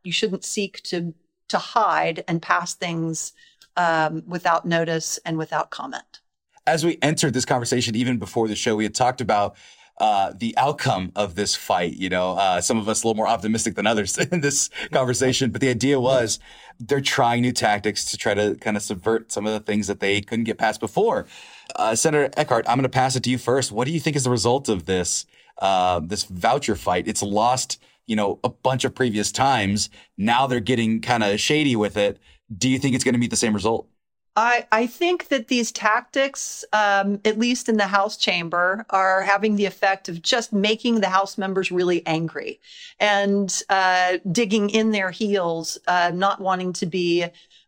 you 0.04 0.12
shouldn't 0.12 0.44
seek 0.44 0.82
to 0.84 1.14
to 1.50 1.58
hide 1.58 2.24
and 2.28 2.42
pass 2.42 2.74
things 2.74 3.34
um, 3.78 4.24
without 4.26 4.66
notice 4.66 5.20
and 5.26 5.38
without 5.38 5.70
comment. 5.70 6.22
As 6.68 6.86
we 6.86 6.98
entered 7.02 7.34
this 7.34 7.46
conversation, 7.46 7.96
even 7.96 8.18
before 8.18 8.48
the 8.48 8.56
show, 8.56 8.76
we 8.76 8.84
had 8.84 8.96
talked 8.96 9.20
about 9.20 9.56
uh, 9.98 10.34
the 10.36 10.56
outcome 10.58 11.12
of 11.16 11.36
this 11.36 11.56
fight. 11.56 11.94
You 11.94 12.10
know, 12.10 12.34
uh, 12.34 12.62
some 12.62 12.78
of 12.78 12.90
us 12.90 13.04
a 13.04 13.08
little 13.08 13.18
more 13.18 13.28
optimistic 13.28 13.76
than 13.76 13.86
others 13.88 14.18
in 14.32 14.42
this 14.42 14.70
conversation, 14.92 15.52
but 15.52 15.62
the 15.62 15.70
idea 15.70 16.00
was 16.00 16.40
they're 16.80 17.02
trying 17.02 17.42
new 17.42 17.52
tactics 17.52 18.06
to 18.06 18.18
try 18.18 18.34
to 18.34 18.56
kind 18.56 18.76
of 18.76 18.84
subvert 18.84 19.32
some 19.32 19.46
of 19.46 19.54
the 19.54 19.60
things 19.60 19.88
that 19.88 20.00
they 20.00 20.22
couldn't 20.22 20.46
get 20.46 20.58
past 20.58 20.80
before. 20.80 21.28
Uh, 21.76 21.96
Senator 21.96 22.30
Eckhardt, 22.36 22.68
I'm 22.68 22.78
going 22.78 22.84
to 22.84 22.90
pass 22.90 23.16
it 23.16 23.24
to 23.24 23.30
you 23.30 23.38
first. 23.38 23.72
What 23.72 23.86
do 23.86 23.92
you 23.94 24.00
think 24.00 24.16
is 24.16 24.24
the 24.24 24.32
result 24.32 24.70
of 24.70 24.86
this 24.86 25.26
uh, 25.60 26.00
this 26.04 26.24
voucher 26.24 26.76
fight? 26.76 27.08
It's 27.08 27.22
lost, 27.22 27.80
you 28.08 28.16
know, 28.16 28.40
a 28.44 28.50
bunch 28.50 28.84
of 28.84 28.96
previous 28.96 29.32
times. 29.32 29.90
Now 30.18 30.48
they're 30.48 30.60
getting 30.60 31.02
kind 31.02 31.24
of 31.24 31.40
shady 31.40 31.76
with 31.76 31.98
it. 31.98 32.20
Do 32.56 32.70
you 32.70 32.80
think 32.80 32.96
it's 32.96 33.04
going 33.04 33.14
to 33.14 33.20
meet 33.20 33.30
the 33.30 33.38
same 33.38 33.54
result? 33.54 33.88
I, 34.36 34.66
I 34.72 34.88
think 34.88 35.28
that 35.28 35.50
these 35.50 35.72
tactics, 35.72 36.64
um, 36.72 37.20
at 37.26 37.38
least 37.38 37.68
in 37.68 37.78
the 37.78 37.88
House 37.88 38.16
chamber, 38.16 38.86
are 38.90 39.22
having 39.24 39.58
the 39.58 39.66
effect 39.66 40.08
of 40.08 40.22
just 40.22 40.54
making 40.54 41.02
the 41.02 41.10
House 41.10 41.38
members 41.38 41.72
really 41.72 42.06
angry 42.08 42.62
and 43.00 43.62
uh, 43.70 44.20
digging 44.32 44.70
in 44.70 44.92
their 44.92 45.12
heels, 45.12 45.78
uh, 45.88 46.12
not 46.14 46.40
wanting 46.40 46.72
to 46.74 46.86
be 46.86 47.26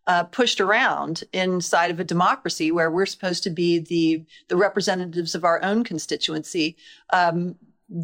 uh, 0.07 0.23
pushed 0.23 0.61
around 0.61 1.23
inside 1.33 1.91
of 1.91 1.99
a 1.99 2.03
democracy 2.05 2.71
where 2.71 2.91
we're 2.91 3.05
supposed 3.05 3.43
to 3.43 3.49
be 3.49 3.79
the 3.79 4.23
the 4.47 4.57
representatives 4.57 5.35
of 5.35 5.43
our 5.43 5.61
own 5.63 5.83
constituency. 5.83 6.75
Um, 7.11 7.55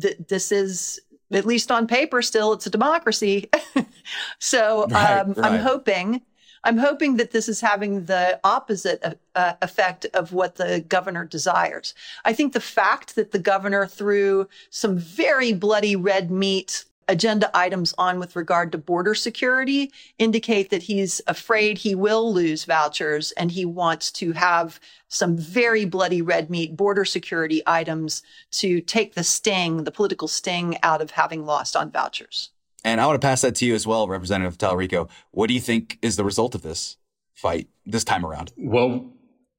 th- 0.02 0.17
this 0.28 0.52
is 0.52 1.00
at 1.32 1.45
least 1.45 1.72
on 1.72 1.88
paper 1.88 2.22
still 2.22 2.54
it's 2.54 2.65
a 2.65 2.72
democracy 2.72 3.50
so 4.39 4.88
right, 4.88 5.19
um, 5.19 5.34
right. 5.34 5.52
i'm 5.52 5.60
hoping 5.60 6.22
I'm 6.63 6.78
hoping 6.78 7.17
that 7.17 7.32
this 7.32 7.48
is 7.48 7.62
having 7.62 8.06
the 8.06 8.39
opposite 8.43 9.04
uh, 9.04 9.13
uh, 9.36 9.54
effect 9.62 10.06
of 10.13 10.34
what 10.34 10.56
the 10.56 10.84
governor 10.88 11.26
desires. 11.26 11.93
I 12.26 12.34
think 12.34 12.54
the 12.54 12.60
fact 12.60 13.15
that 13.15 13.32
the 13.32 13.39
governor 13.39 13.86
threw 13.88 14.48
some 14.69 14.98
very 14.98 15.54
bloody 15.54 15.95
red 15.95 16.32
meat 16.32 16.86
agenda 17.10 17.50
items 17.58 17.93
on 17.98 18.19
with 18.19 18.36
regard 18.36 18.72
to 18.72 18.78
border 18.78 19.15
security 19.15 19.91
indicate 20.19 20.69
that 20.69 20.84
he's 20.84 21.22
afraid 21.28 21.78
he 21.78 21.95
will 21.95 22.32
lose 22.32 22.65
vouchers 22.65 23.32
and 23.32 23.52
he 23.52 23.65
wants 23.65 24.12
to 24.12 24.32
have 24.32 24.80
some 25.08 25.36
very 25.36 25.86
bloody 25.86 26.22
red 26.22 26.50
meat 26.50 26.78
border 26.78 27.04
security 27.04 27.63
items 27.65 28.22
to 28.52 28.80
take 28.82 29.15
the 29.15 29.24
sting, 29.24 29.84
the 29.84 29.91
political 29.91 30.28
sting 30.28 30.78
out 30.84 31.02
of 31.02 31.12
having 31.12 31.45
lost 31.45 31.76
on 31.76 31.91
vouchers. 31.91 32.52
And 32.84 33.02
I 33.02 33.06
want 33.06 33.22
to 33.22 33.26
pass 33.26 33.42
that 33.42 33.56
to 33.56 33.65
you 33.65 33.76
as 33.76 33.86
well, 33.86 34.08
Representative 34.08 34.58
Talarico. 34.58 35.10
What 35.32 35.48
do 35.48 35.54
you 35.54 35.60
think 35.60 35.98
is 36.02 36.15
the 36.15 36.24
result 36.24 36.56
of 36.56 36.62
this 36.62 36.98
fight 37.34 37.68
this 37.86 38.04
time 38.04 38.26
around? 38.26 38.52
Well, 38.58 39.12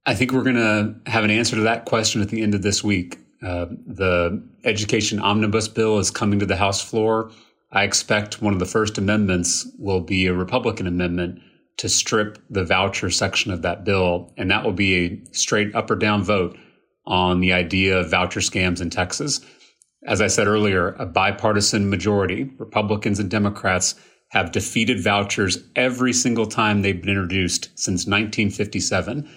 I 0.05 0.15
think 0.15 0.31
we're 0.31 0.43
going 0.43 0.55
to 0.55 0.95
have 1.09 1.23
an 1.23 1.31
answer 1.31 1.55
to 1.55 1.61
that 1.63 1.85
question 1.85 2.21
at 2.21 2.29
the 2.29 2.41
end 2.41 2.55
of 2.55 2.63
this 2.63 2.83
week. 2.83 3.19
Uh, 3.43 3.65
the 3.85 4.43
education 4.63 5.19
omnibus 5.19 5.67
bill 5.67 5.99
is 5.99 6.11
coming 6.11 6.39
to 6.39 6.45
the 6.45 6.55
House 6.55 6.81
floor. 6.81 7.31
I 7.71 7.83
expect 7.83 8.41
one 8.41 8.53
of 8.53 8.59
the 8.59 8.65
first 8.65 8.97
amendments 8.97 9.67
will 9.77 10.01
be 10.01 10.25
a 10.25 10.33
Republican 10.33 10.87
amendment 10.87 11.39
to 11.77 11.89
strip 11.89 12.37
the 12.49 12.65
voucher 12.65 13.09
section 13.09 13.51
of 13.51 13.61
that 13.61 13.83
bill. 13.83 14.31
And 14.37 14.51
that 14.51 14.63
will 14.63 14.73
be 14.73 14.95
a 14.95 15.21
straight 15.33 15.73
up 15.73 15.89
or 15.89 15.95
down 15.95 16.23
vote 16.23 16.57
on 17.05 17.39
the 17.39 17.53
idea 17.53 17.99
of 17.99 18.11
voucher 18.11 18.41
scams 18.41 18.81
in 18.81 18.89
Texas 18.89 19.41
as 20.05 20.21
I 20.21 20.27
said 20.27 20.47
earlier, 20.47 20.89
a 20.93 21.05
bipartisan 21.05 21.89
majority, 21.89 22.49
Republicans 22.57 23.19
and 23.19 23.29
Democrats, 23.29 23.95
have 24.29 24.51
defeated 24.51 25.03
vouchers 25.03 25.57
every 25.75 26.13
single 26.13 26.45
time 26.45 26.81
they've 26.81 27.01
been 27.01 27.09
introduced 27.09 27.65
since 27.75 28.07
1957. 28.07 29.29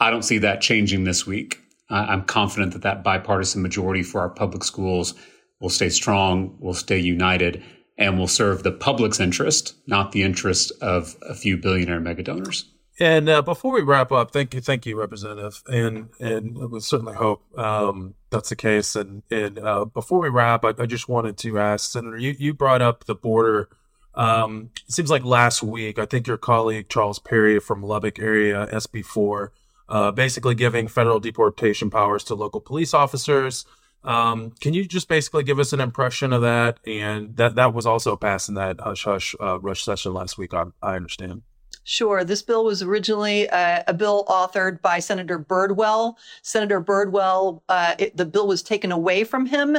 I 0.00 0.10
don't 0.10 0.24
see 0.24 0.38
that 0.38 0.60
changing 0.60 1.04
this 1.04 1.26
week. 1.26 1.60
I'm 1.88 2.24
confident 2.24 2.72
that 2.72 2.82
that 2.82 3.04
bipartisan 3.04 3.62
majority 3.62 4.02
for 4.02 4.20
our 4.20 4.30
public 4.30 4.64
schools 4.64 5.14
will 5.60 5.70
stay 5.70 5.90
strong, 5.90 6.56
will 6.58 6.74
stay 6.74 6.98
united, 6.98 7.62
and 7.98 8.18
will 8.18 8.26
serve 8.26 8.62
the 8.62 8.72
public's 8.72 9.20
interest, 9.20 9.74
not 9.86 10.12
the 10.12 10.22
interest 10.24 10.72
of 10.80 11.16
a 11.22 11.34
few 11.34 11.56
billionaire 11.56 12.00
mega 12.00 12.22
donors. 12.22 12.71
And 13.00 13.28
uh, 13.28 13.40
before 13.42 13.72
we 13.72 13.80
wrap 13.80 14.12
up, 14.12 14.32
thank 14.32 14.54
you, 14.54 14.60
thank 14.60 14.84
you, 14.84 14.98
Representative, 14.98 15.62
and 15.66 16.10
and 16.20 16.58
we 16.70 16.80
certainly 16.80 17.14
hope 17.14 17.42
um, 17.58 18.14
that's 18.30 18.50
the 18.50 18.56
case. 18.56 18.94
And 18.94 19.22
and 19.30 19.58
uh, 19.58 19.86
before 19.86 20.20
we 20.20 20.28
wrap, 20.28 20.64
I, 20.64 20.74
I, 20.78 20.86
just 20.86 21.08
wanted 21.08 21.38
to 21.38 21.58
ask 21.58 21.90
Senator, 21.90 22.18
you 22.18 22.34
you 22.38 22.52
brought 22.52 22.82
up 22.82 23.04
the 23.04 23.14
border. 23.14 23.70
Um, 24.14 24.70
it 24.86 24.92
seems 24.92 25.10
like 25.10 25.24
last 25.24 25.62
week, 25.62 25.98
I 25.98 26.04
think 26.04 26.26
your 26.26 26.36
colleague 26.36 26.90
Charles 26.90 27.18
Perry 27.18 27.58
from 27.60 27.82
Lubbock 27.82 28.18
area, 28.18 28.66
SB4, 28.70 29.48
uh, 29.88 30.10
basically 30.10 30.54
giving 30.54 30.86
federal 30.86 31.18
deportation 31.18 31.88
powers 31.88 32.24
to 32.24 32.34
local 32.34 32.60
police 32.60 32.92
officers. 32.92 33.64
Um, 34.04 34.50
can 34.60 34.74
you 34.74 34.84
just 34.84 35.08
basically 35.08 35.44
give 35.44 35.58
us 35.58 35.72
an 35.72 35.80
impression 35.80 36.34
of 36.34 36.42
that? 36.42 36.78
And 36.86 37.38
that 37.38 37.54
that 37.54 37.72
was 37.72 37.86
also 37.86 38.16
passed 38.16 38.50
in 38.50 38.56
that 38.56 38.80
hush 38.80 39.04
hush 39.04 39.34
rush 39.40 39.82
session 39.82 40.12
last 40.12 40.36
week. 40.36 40.52
I, 40.52 40.64
I 40.82 40.96
understand. 40.96 41.40
Sure. 41.84 42.22
This 42.22 42.42
bill 42.42 42.64
was 42.64 42.80
originally 42.82 43.48
uh, 43.50 43.82
a 43.88 43.94
bill 43.94 44.24
authored 44.26 44.80
by 44.82 45.00
Senator 45.00 45.38
Birdwell. 45.38 46.16
Senator 46.42 46.80
Birdwell, 46.80 47.62
uh, 47.68 47.96
it, 47.98 48.16
the 48.16 48.24
bill 48.24 48.46
was 48.46 48.62
taken 48.62 48.92
away 48.92 49.24
from 49.24 49.46
him 49.46 49.76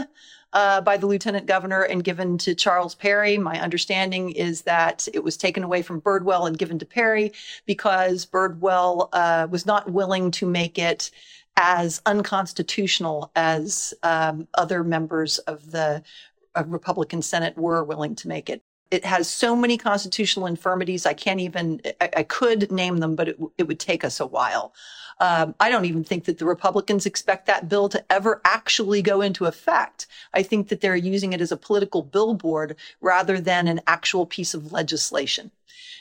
uh, 0.51 0.81
by 0.81 0.97
the 0.97 1.07
lieutenant 1.07 1.45
governor 1.45 1.81
and 1.81 2.03
given 2.03 2.37
to 2.39 2.55
Charles 2.55 2.93
Perry. 2.93 3.37
My 3.37 3.59
understanding 3.61 4.31
is 4.31 4.63
that 4.63 5.07
it 5.13 5.23
was 5.23 5.37
taken 5.37 5.63
away 5.63 5.81
from 5.81 6.01
Birdwell 6.01 6.45
and 6.45 6.57
given 6.57 6.77
to 6.79 6.85
Perry 6.85 7.31
because 7.65 8.25
Birdwell 8.25 9.07
uh, 9.13 9.47
was 9.49 9.65
not 9.65 9.89
willing 9.89 10.29
to 10.31 10.45
make 10.45 10.77
it 10.77 11.09
as 11.55 12.01
unconstitutional 12.05 13.31
as 13.35 13.93
um, 14.03 14.47
other 14.55 14.83
members 14.83 15.37
of 15.39 15.71
the 15.71 16.03
Republican 16.65 17.21
Senate 17.21 17.57
were 17.57 17.83
willing 17.83 18.15
to 18.15 18.27
make 18.27 18.49
it. 18.49 18.61
It 18.93 19.05
has 19.05 19.27
so 19.27 19.55
many 19.55 19.75
constitutional 19.75 20.45
infirmities. 20.45 21.07
I 21.07 21.15
can't 21.15 21.39
even, 21.39 21.81
I, 21.99 22.09
I 22.17 22.23
could 22.23 22.71
name 22.71 22.97
them, 22.97 23.15
but 23.15 23.27
it, 23.29 23.39
it 23.57 23.67
would 23.67 23.79
take 23.79 24.03
us 24.03 24.19
a 24.19 24.27
while. 24.27 24.71
Um, 25.19 25.55
I 25.59 25.69
don't 25.69 25.85
even 25.85 26.03
think 26.03 26.25
that 26.25 26.37
the 26.37 26.45
Republicans 26.45 27.07
expect 27.07 27.47
that 27.47 27.67
bill 27.67 27.89
to 27.89 28.05
ever 28.11 28.39
actually 28.45 29.01
go 29.01 29.21
into 29.21 29.45
effect. 29.45 30.05
I 30.35 30.43
think 30.43 30.67
that 30.67 30.81
they're 30.81 30.95
using 30.95 31.33
it 31.33 31.41
as 31.41 31.51
a 31.51 31.57
political 31.57 32.03
billboard 32.03 32.75
rather 33.01 33.41
than 33.41 33.67
an 33.67 33.81
actual 33.87 34.27
piece 34.27 34.53
of 34.53 34.71
legislation. 34.71 35.49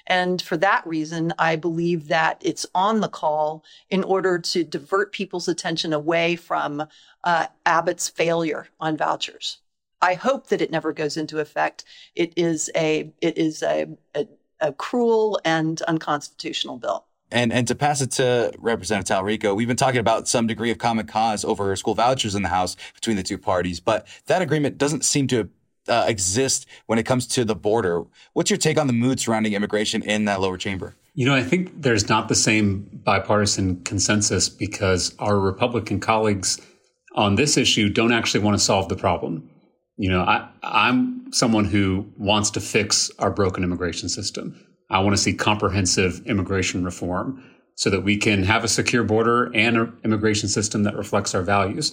And 0.07 0.43
for 0.43 0.59
that 0.59 0.87
reason, 0.87 1.33
I 1.39 1.57
believe 1.57 2.09
that 2.09 2.43
it's 2.45 2.67
on 2.75 3.01
the 3.01 3.09
call 3.09 3.65
in 3.89 4.05
order 4.05 4.39
to 4.39 4.65
divert 4.65 5.13
people's 5.13 5.49
attention 5.49 5.95
away 5.95 6.37
from 6.37 6.87
uh, 7.25 7.47
Abbott's 7.65 8.11
failure 8.11 8.69
on 8.81 8.99
vouchers. 8.99 9.62
I 10.03 10.15
hope 10.15 10.49
that 10.49 10.61
it 10.61 10.71
never 10.71 10.93
goes 10.93 11.17
into 11.17 11.39
effect. 11.39 11.85
It 12.15 12.33
is 12.37 12.69
a 12.77 13.13
it 13.21 13.39
is 13.39 13.63
a, 13.63 13.87
a, 14.15 14.27
a 14.61 14.73
cruel 14.73 15.41
and 15.45 15.81
unconstitutional 15.83 16.77
bill. 16.77 17.07
And 17.31 17.53
and 17.53 17.67
to 17.69 17.75
pass 17.75 18.03
it 18.03 18.11
to 18.13 18.53
Representative 18.59 19.17
Talarico, 19.17 19.57
we've 19.57 19.69
been 19.69 19.77
talking 19.77 20.01
about 20.01 20.29
some 20.29 20.47
degree 20.47 20.71
of 20.71 20.79
common 20.79 21.07
cause 21.07 21.45
over 21.45 21.75
school 21.77 21.95
vouchers 21.95 22.35
in 22.35 22.43
the 22.43 22.49
House 22.49 22.77
between 22.95 23.17
the 23.17 23.23
two 23.23 23.39
parties, 23.39 23.81
but 23.81 24.07
that 24.27 24.43
agreement 24.43 24.77
doesn't 24.77 25.05
seem 25.05 25.29
to 25.29 25.49
uh, 25.89 26.05
exist 26.07 26.67
when 26.87 26.99
it 26.99 27.05
comes 27.05 27.27
to 27.29 27.45
the 27.45 27.55
border. 27.55 28.03
What's 28.35 28.51
your 28.51 28.59
take 28.59 28.79
on 28.79 28.89
the 28.89 28.93
mood 28.93 29.21
surrounding 29.21 29.55
immigration 29.55 30.03
in 30.03 30.27
that 30.27 30.41
lower 30.41 30.59
chamber? 30.59 30.95
You 31.15 31.27
know, 31.27 31.35
I 31.35 31.43
think 31.43 31.83
there's 31.83 32.09
not 32.09 32.29
the 32.29 32.35
same 32.35 32.89
bipartisan 33.05 33.83
consensus 33.83 34.49
because 34.49 35.15
our 35.19 35.39
Republican 35.39 36.01
colleagues 36.01 36.61
on 37.15 37.35
this 37.35 37.57
issue 37.57 37.89
don't 37.89 38.13
actually 38.13 38.41
want 38.41 38.59
to 38.59 38.65
solve 38.65 38.89
the 38.89 38.97
problem. 38.97 39.49
You 39.97 40.11
know, 40.11 40.23
I, 40.23 40.49
I'm 40.63 41.33
someone 41.33 41.65
who 41.65 42.13
wants 42.17 42.51
to 42.53 42.61
fix 42.61 43.11
our 43.19 43.31
broken 43.31 43.63
immigration 43.63 44.09
system. 44.09 44.59
I 44.91 45.01
want 45.01 45.17
to 45.17 45.23
see 45.23 45.35
comprehensive 45.35 46.27
immigration 46.27 46.85
reform 46.85 47.43
so 47.77 47.91
that 47.91 48.03
we 48.03 48.17
can 48.17 48.43
have 48.43 48.65
a 48.65 48.69
secure 48.69 49.05
border 49.05 49.51
and 49.55 49.77
an 49.77 49.99
immigration 50.05 50.49
system 50.49 50.83
that 50.85 50.97
reflects 50.97 51.35
our 51.35 51.43
values. 51.43 51.93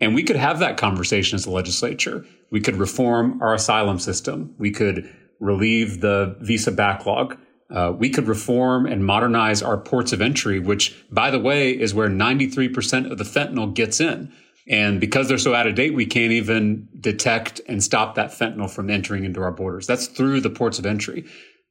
And 0.00 0.14
we 0.14 0.22
could 0.22 0.36
have 0.36 0.58
that 0.60 0.78
conversation 0.78 1.36
as 1.36 1.44
a 1.44 1.50
legislature. 1.50 2.24
We 2.50 2.60
could 2.60 2.76
reform 2.76 3.40
our 3.42 3.54
asylum 3.54 3.98
system. 3.98 4.54
We 4.58 4.70
could 4.70 5.14
relieve 5.38 6.00
the 6.00 6.36
visa 6.40 6.72
backlog. 6.72 7.36
Uh, 7.70 7.92
we 7.96 8.10
could 8.10 8.26
reform 8.26 8.86
and 8.86 9.04
modernize 9.04 9.62
our 9.62 9.76
ports 9.76 10.12
of 10.12 10.20
entry, 10.20 10.58
which, 10.58 10.96
by 11.10 11.30
the 11.30 11.38
way, 11.38 11.70
is 11.70 11.94
where 11.94 12.08
93% 12.08 13.10
of 13.10 13.18
the 13.18 13.24
fentanyl 13.24 13.72
gets 13.72 14.00
in. 14.00 14.32
And 14.68 15.00
because 15.00 15.28
they're 15.28 15.38
so 15.38 15.54
out 15.54 15.66
of 15.66 15.74
date, 15.74 15.94
we 15.94 16.06
can't 16.06 16.32
even 16.32 16.88
detect 17.00 17.60
and 17.66 17.82
stop 17.82 18.14
that 18.14 18.30
fentanyl 18.30 18.70
from 18.70 18.90
entering 18.90 19.24
into 19.24 19.40
our 19.40 19.50
borders. 19.50 19.86
That's 19.86 20.06
through 20.06 20.40
the 20.40 20.50
ports 20.50 20.78
of 20.78 20.86
entry 20.86 21.24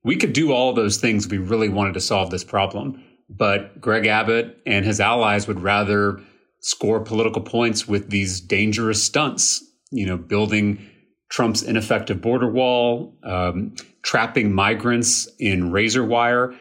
we 0.04 0.16
could 0.16 0.34
do 0.34 0.52
all 0.52 0.74
those 0.74 0.98
things 0.98 1.28
we 1.28 1.38
really 1.38 1.70
wanted 1.70 1.94
to 1.94 2.02
solve 2.02 2.30
this 2.30 2.44
problem. 2.44 3.04
But 3.30 3.80
Greg 3.80 4.06
Abbott 4.06 4.58
and 4.66 4.86
his 4.86 5.00
allies 5.00 5.48
would 5.48 5.62
rather 5.62 6.20
score 6.62 7.00
political 7.00 7.42
points 7.42 7.88
with 7.88 8.10
these 8.10 8.42
dangerous 8.42 9.04
stunts, 9.04 9.64
you 9.92 10.06
know, 10.06 10.18
building 10.18 10.86
Trump's 11.30 11.62
ineffective 11.62 12.22
border 12.22 12.50
wall, 12.50 13.18
um, 13.24 13.76
trapping 14.02 14.52
migrants 14.52 15.28
in 15.38 15.72
razor 15.72 16.04
wire. 16.04 16.54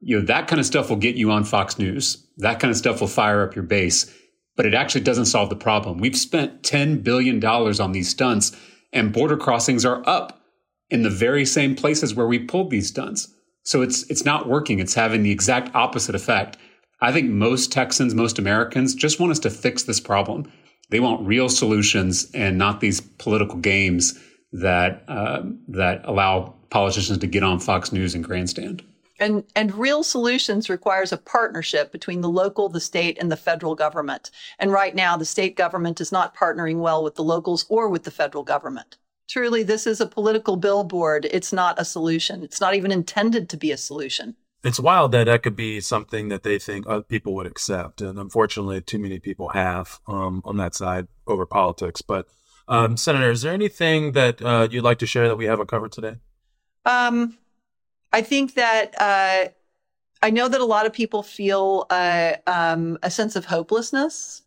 You 0.00 0.18
know, 0.18 0.26
that 0.26 0.48
kind 0.48 0.58
of 0.58 0.66
stuff 0.66 0.90
will 0.90 0.96
get 0.96 1.16
you 1.16 1.30
on 1.30 1.44
Fox 1.44 1.78
News. 1.78 2.26
That 2.38 2.60
kind 2.60 2.70
of 2.70 2.76
stuff 2.76 3.00
will 3.00 3.08
fire 3.08 3.42
up 3.42 3.54
your 3.54 3.64
base, 3.64 4.12
but 4.56 4.66
it 4.66 4.74
actually 4.74 5.02
doesn't 5.02 5.26
solve 5.26 5.50
the 5.50 5.56
problem. 5.56 5.98
We've 5.98 6.16
spent 6.16 6.62
$10 6.62 7.02
billion 7.04 7.44
on 7.44 7.92
these 7.92 8.08
stunts 8.08 8.56
and 8.92 9.12
border 9.12 9.36
crossings 9.36 9.84
are 9.84 10.02
up 10.08 10.40
in 10.90 11.02
the 11.02 11.10
very 11.10 11.44
same 11.44 11.74
places 11.74 12.14
where 12.14 12.26
we 12.26 12.38
pulled 12.38 12.70
these 12.70 12.88
stunts. 12.88 13.32
So 13.62 13.82
it's 13.82 14.08
it's 14.08 14.24
not 14.24 14.48
working. 14.48 14.78
It's 14.78 14.94
having 14.94 15.22
the 15.22 15.32
exact 15.32 15.74
opposite 15.74 16.14
effect. 16.14 16.56
I 17.00 17.12
think 17.12 17.28
most 17.28 17.72
Texans, 17.72 18.14
most 18.14 18.38
Americans 18.38 18.94
just 18.94 19.20
want 19.20 19.32
us 19.32 19.38
to 19.40 19.50
fix 19.50 19.82
this 19.82 20.00
problem. 20.00 20.50
They 20.90 21.00
want 21.00 21.26
real 21.26 21.48
solutions 21.48 22.30
and 22.32 22.56
not 22.56 22.80
these 22.80 23.00
political 23.00 23.58
games 23.58 24.18
that 24.52 25.04
uh, 25.08 25.42
that 25.68 26.02
allow 26.04 26.54
politicians 26.70 27.18
to 27.18 27.26
get 27.26 27.42
on 27.42 27.58
Fox 27.58 27.92
News 27.92 28.14
and 28.14 28.24
grandstand. 28.24 28.82
And, 29.18 29.44
and 29.54 29.74
real 29.74 30.02
solutions 30.02 30.68
requires 30.68 31.12
a 31.12 31.16
partnership 31.16 31.90
between 31.90 32.20
the 32.20 32.28
local, 32.28 32.68
the 32.68 32.80
state, 32.80 33.16
and 33.20 33.32
the 33.32 33.36
federal 33.36 33.74
government. 33.74 34.30
And 34.58 34.70
right 34.70 34.94
now, 34.94 35.16
the 35.16 35.24
state 35.24 35.56
government 35.56 36.00
is 36.00 36.12
not 36.12 36.36
partnering 36.36 36.80
well 36.80 37.02
with 37.02 37.14
the 37.14 37.24
locals 37.24 37.64
or 37.68 37.88
with 37.88 38.04
the 38.04 38.10
federal 38.10 38.44
government. 38.44 38.98
Truly, 39.28 39.62
this 39.62 39.86
is 39.86 40.00
a 40.00 40.06
political 40.06 40.56
billboard. 40.56 41.26
It's 41.30 41.52
not 41.52 41.80
a 41.80 41.84
solution. 41.84 42.42
It's 42.44 42.60
not 42.60 42.74
even 42.74 42.92
intended 42.92 43.48
to 43.50 43.56
be 43.56 43.72
a 43.72 43.76
solution. 43.76 44.36
It's 44.62 44.80
wild 44.80 45.12
that 45.12 45.24
that 45.24 45.42
could 45.42 45.56
be 45.56 45.80
something 45.80 46.28
that 46.28 46.42
they 46.42 46.58
think 46.58 46.86
other 46.86 47.02
people 47.02 47.34
would 47.34 47.46
accept. 47.46 48.00
And 48.00 48.18
unfortunately, 48.18 48.80
too 48.80 48.98
many 48.98 49.18
people 49.18 49.48
have 49.50 50.00
um, 50.06 50.42
on 50.44 50.56
that 50.58 50.74
side 50.74 51.08
over 51.26 51.46
politics. 51.46 52.02
But, 52.02 52.26
um, 52.68 52.96
Senator, 52.96 53.30
is 53.30 53.42
there 53.42 53.52
anything 53.52 54.12
that 54.12 54.42
uh, 54.42 54.68
you'd 54.70 54.84
like 54.84 54.98
to 54.98 55.06
share 55.06 55.28
that 55.28 55.36
we 55.36 55.46
haven't 55.46 55.68
covered 55.68 55.92
today? 55.92 56.16
Um, 56.84 57.36
I 58.12 58.22
think 58.22 58.54
that 58.54 58.94
uh, 59.00 59.48
I 60.22 60.30
know 60.30 60.48
that 60.48 60.60
a 60.60 60.64
lot 60.64 60.86
of 60.86 60.92
people 60.92 61.22
feel 61.22 61.86
uh, 61.90 62.34
um, 62.46 62.98
a 63.02 63.10
sense 63.10 63.36
of 63.36 63.44
hopelessness 63.44 64.42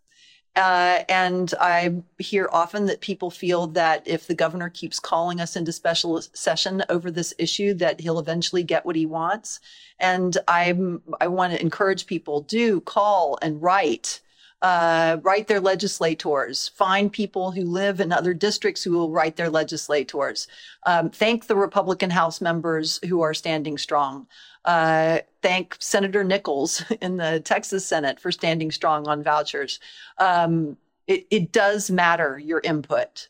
uh, 0.55 1.03
and 1.07 1.53
I 1.61 2.01
hear 2.17 2.49
often 2.51 2.85
that 2.87 3.01
people 3.01 3.31
feel 3.31 3.67
that 3.67 4.05
if 4.05 4.27
the 4.27 4.35
governor 4.35 4.69
keeps 4.69 4.99
calling 4.99 5.39
us 5.39 5.55
into 5.55 5.71
special 5.71 6.21
session 6.21 6.83
over 6.89 7.11
this 7.11 7.33
issue, 7.37 7.73
that 7.75 8.01
he'll 8.01 8.19
eventually 8.19 8.63
get 8.63 8.85
what 8.85 8.95
he 8.95 9.05
wants. 9.05 9.59
And 9.99 10.37
I'm, 10.47 11.01
I 11.21 11.27
want 11.27 11.53
to 11.53 11.61
encourage 11.61 12.07
people 12.07 12.41
do 12.41 12.81
call 12.81 13.37
and 13.41 13.61
write. 13.61 14.21
Uh, 14.61 15.17
write 15.23 15.47
their 15.47 15.61
legislators, 15.61 16.67
find 16.75 17.13
people 17.13 17.49
who 17.49 17.63
live 17.63 18.01
in 18.01 18.11
other 18.11 18.33
districts 18.33 18.83
who 18.83 18.91
will 18.91 19.09
write 19.09 19.37
their 19.37 19.49
legislators. 19.49 20.49
Um, 20.85 21.09
thank 21.09 21.47
the 21.47 21.55
Republican 21.55 22.09
House 22.09 22.41
members 22.41 22.99
who 23.07 23.21
are 23.21 23.33
standing 23.33 23.77
strong 23.77 24.27
uh, 24.65 25.19
thank 25.41 25.75
Senator 25.79 26.23
Nichols 26.23 26.83
in 27.01 27.17
the 27.17 27.39
Texas 27.39 27.85
Senate 27.85 28.19
for 28.19 28.31
standing 28.31 28.71
strong 28.71 29.07
on 29.07 29.23
vouchers. 29.23 29.79
Um, 30.17 30.77
it, 31.07 31.25
it, 31.31 31.51
does 31.51 31.89
matter 31.89 32.37
your 32.37 32.61
input. 32.63 33.29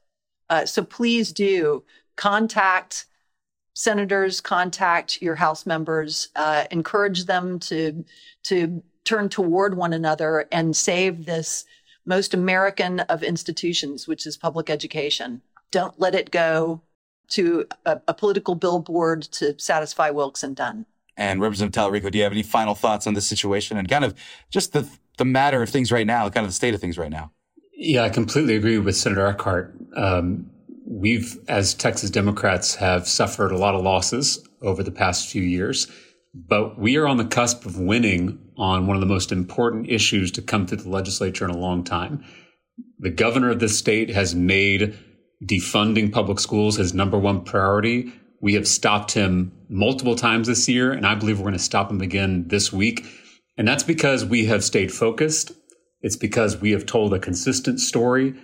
Uh, 0.49 0.65
so 0.65 0.83
please 0.83 1.31
do 1.31 1.83
contact 2.17 3.05
senators, 3.73 4.41
contact 4.41 5.21
your 5.21 5.35
House 5.35 5.65
members, 5.65 6.29
uh, 6.35 6.65
encourage 6.71 7.25
them 7.25 7.59
to 7.59 8.03
to 8.43 8.83
turn 9.09 9.27
toward 9.27 9.75
one 9.75 9.91
another 9.91 10.45
and 10.51 10.75
save 10.77 11.25
this 11.25 11.65
most 12.05 12.35
American 12.35 12.99
of 13.01 13.23
institutions, 13.23 14.07
which 14.07 14.27
is 14.27 14.37
public 14.37 14.69
education. 14.69 15.41
Don't 15.71 15.99
let 15.99 16.13
it 16.13 16.29
go 16.29 16.81
to 17.29 17.65
a, 17.85 17.99
a 18.07 18.13
political 18.13 18.53
billboard 18.53 19.23
to 19.23 19.55
satisfy 19.57 20.11
Wilks 20.11 20.43
and 20.43 20.55
Dunn. 20.55 20.85
And 21.17 21.41
Representative 21.41 21.81
Talarico, 21.81 22.11
do 22.11 22.19
you 22.19 22.23
have 22.23 22.31
any 22.31 22.43
final 22.43 22.75
thoughts 22.75 23.07
on 23.07 23.15
this 23.15 23.25
situation 23.25 23.77
and 23.77 23.89
kind 23.89 24.05
of 24.05 24.13
just 24.51 24.73
the 24.73 24.87
the 25.17 25.25
matter 25.25 25.61
of 25.61 25.69
things 25.69 25.91
right 25.91 26.07
now, 26.07 26.29
kind 26.29 26.45
of 26.45 26.49
the 26.49 26.55
state 26.55 26.73
of 26.73 26.79
things 26.79 26.97
right 26.97 27.11
now? 27.11 27.31
Yeah, 27.73 28.03
I 28.03 28.09
completely 28.09 28.55
agree 28.55 28.77
with 28.77 28.95
Senator 28.95 29.25
Eckhardt. 29.25 29.75
Um, 29.97 30.49
we've, 30.85 31.37
as 31.49 31.73
Texas 31.73 32.09
Democrats, 32.09 32.75
have 32.75 33.05
suffered 33.05 33.51
a 33.51 33.57
lot 33.57 33.75
of 33.75 33.81
losses 33.81 34.47
over 34.61 34.81
the 34.81 34.91
past 34.91 35.29
few 35.29 35.41
years, 35.41 35.91
but 36.33 36.77
we 36.79 36.97
are 36.97 37.07
on 37.07 37.17
the 37.17 37.25
cusp 37.25 37.65
of 37.65 37.77
winning 37.77 38.39
on 38.57 38.87
one 38.87 38.95
of 38.95 39.01
the 39.01 39.07
most 39.07 39.31
important 39.31 39.89
issues 39.89 40.31
to 40.31 40.41
come 40.41 40.67
through 40.67 40.77
the 40.77 40.89
legislature 40.89 41.45
in 41.45 41.51
a 41.51 41.57
long 41.57 41.83
time. 41.83 42.23
The 42.99 43.09
governor 43.09 43.49
of 43.49 43.59
this 43.59 43.77
state 43.77 44.09
has 44.09 44.35
made 44.35 44.97
defunding 45.43 46.11
public 46.11 46.39
schools 46.39 46.77
his 46.77 46.93
number 46.93 47.17
one 47.17 47.43
priority. 47.43 48.13
We 48.41 48.53
have 48.53 48.67
stopped 48.67 49.13
him 49.13 49.51
multiple 49.69 50.15
times 50.15 50.47
this 50.47 50.67
year, 50.69 50.91
and 50.91 51.05
I 51.05 51.15
believe 51.15 51.39
we're 51.39 51.45
going 51.45 51.53
to 51.53 51.59
stop 51.59 51.89
him 51.89 52.01
again 52.01 52.47
this 52.47 52.71
week. 52.71 53.05
And 53.57 53.67
that's 53.67 53.83
because 53.83 54.23
we 54.23 54.45
have 54.45 54.63
stayed 54.63 54.91
focused. 54.91 55.51
It's 56.01 56.15
because 56.15 56.57
we 56.57 56.71
have 56.71 56.85
told 56.85 57.13
a 57.13 57.19
consistent 57.19 57.79
story. 57.79 58.35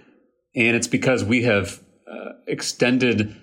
And 0.56 0.76
it's 0.76 0.88
because 0.88 1.24
we 1.24 1.44
have 1.44 1.82
uh, 2.10 2.32
extended 2.48 3.36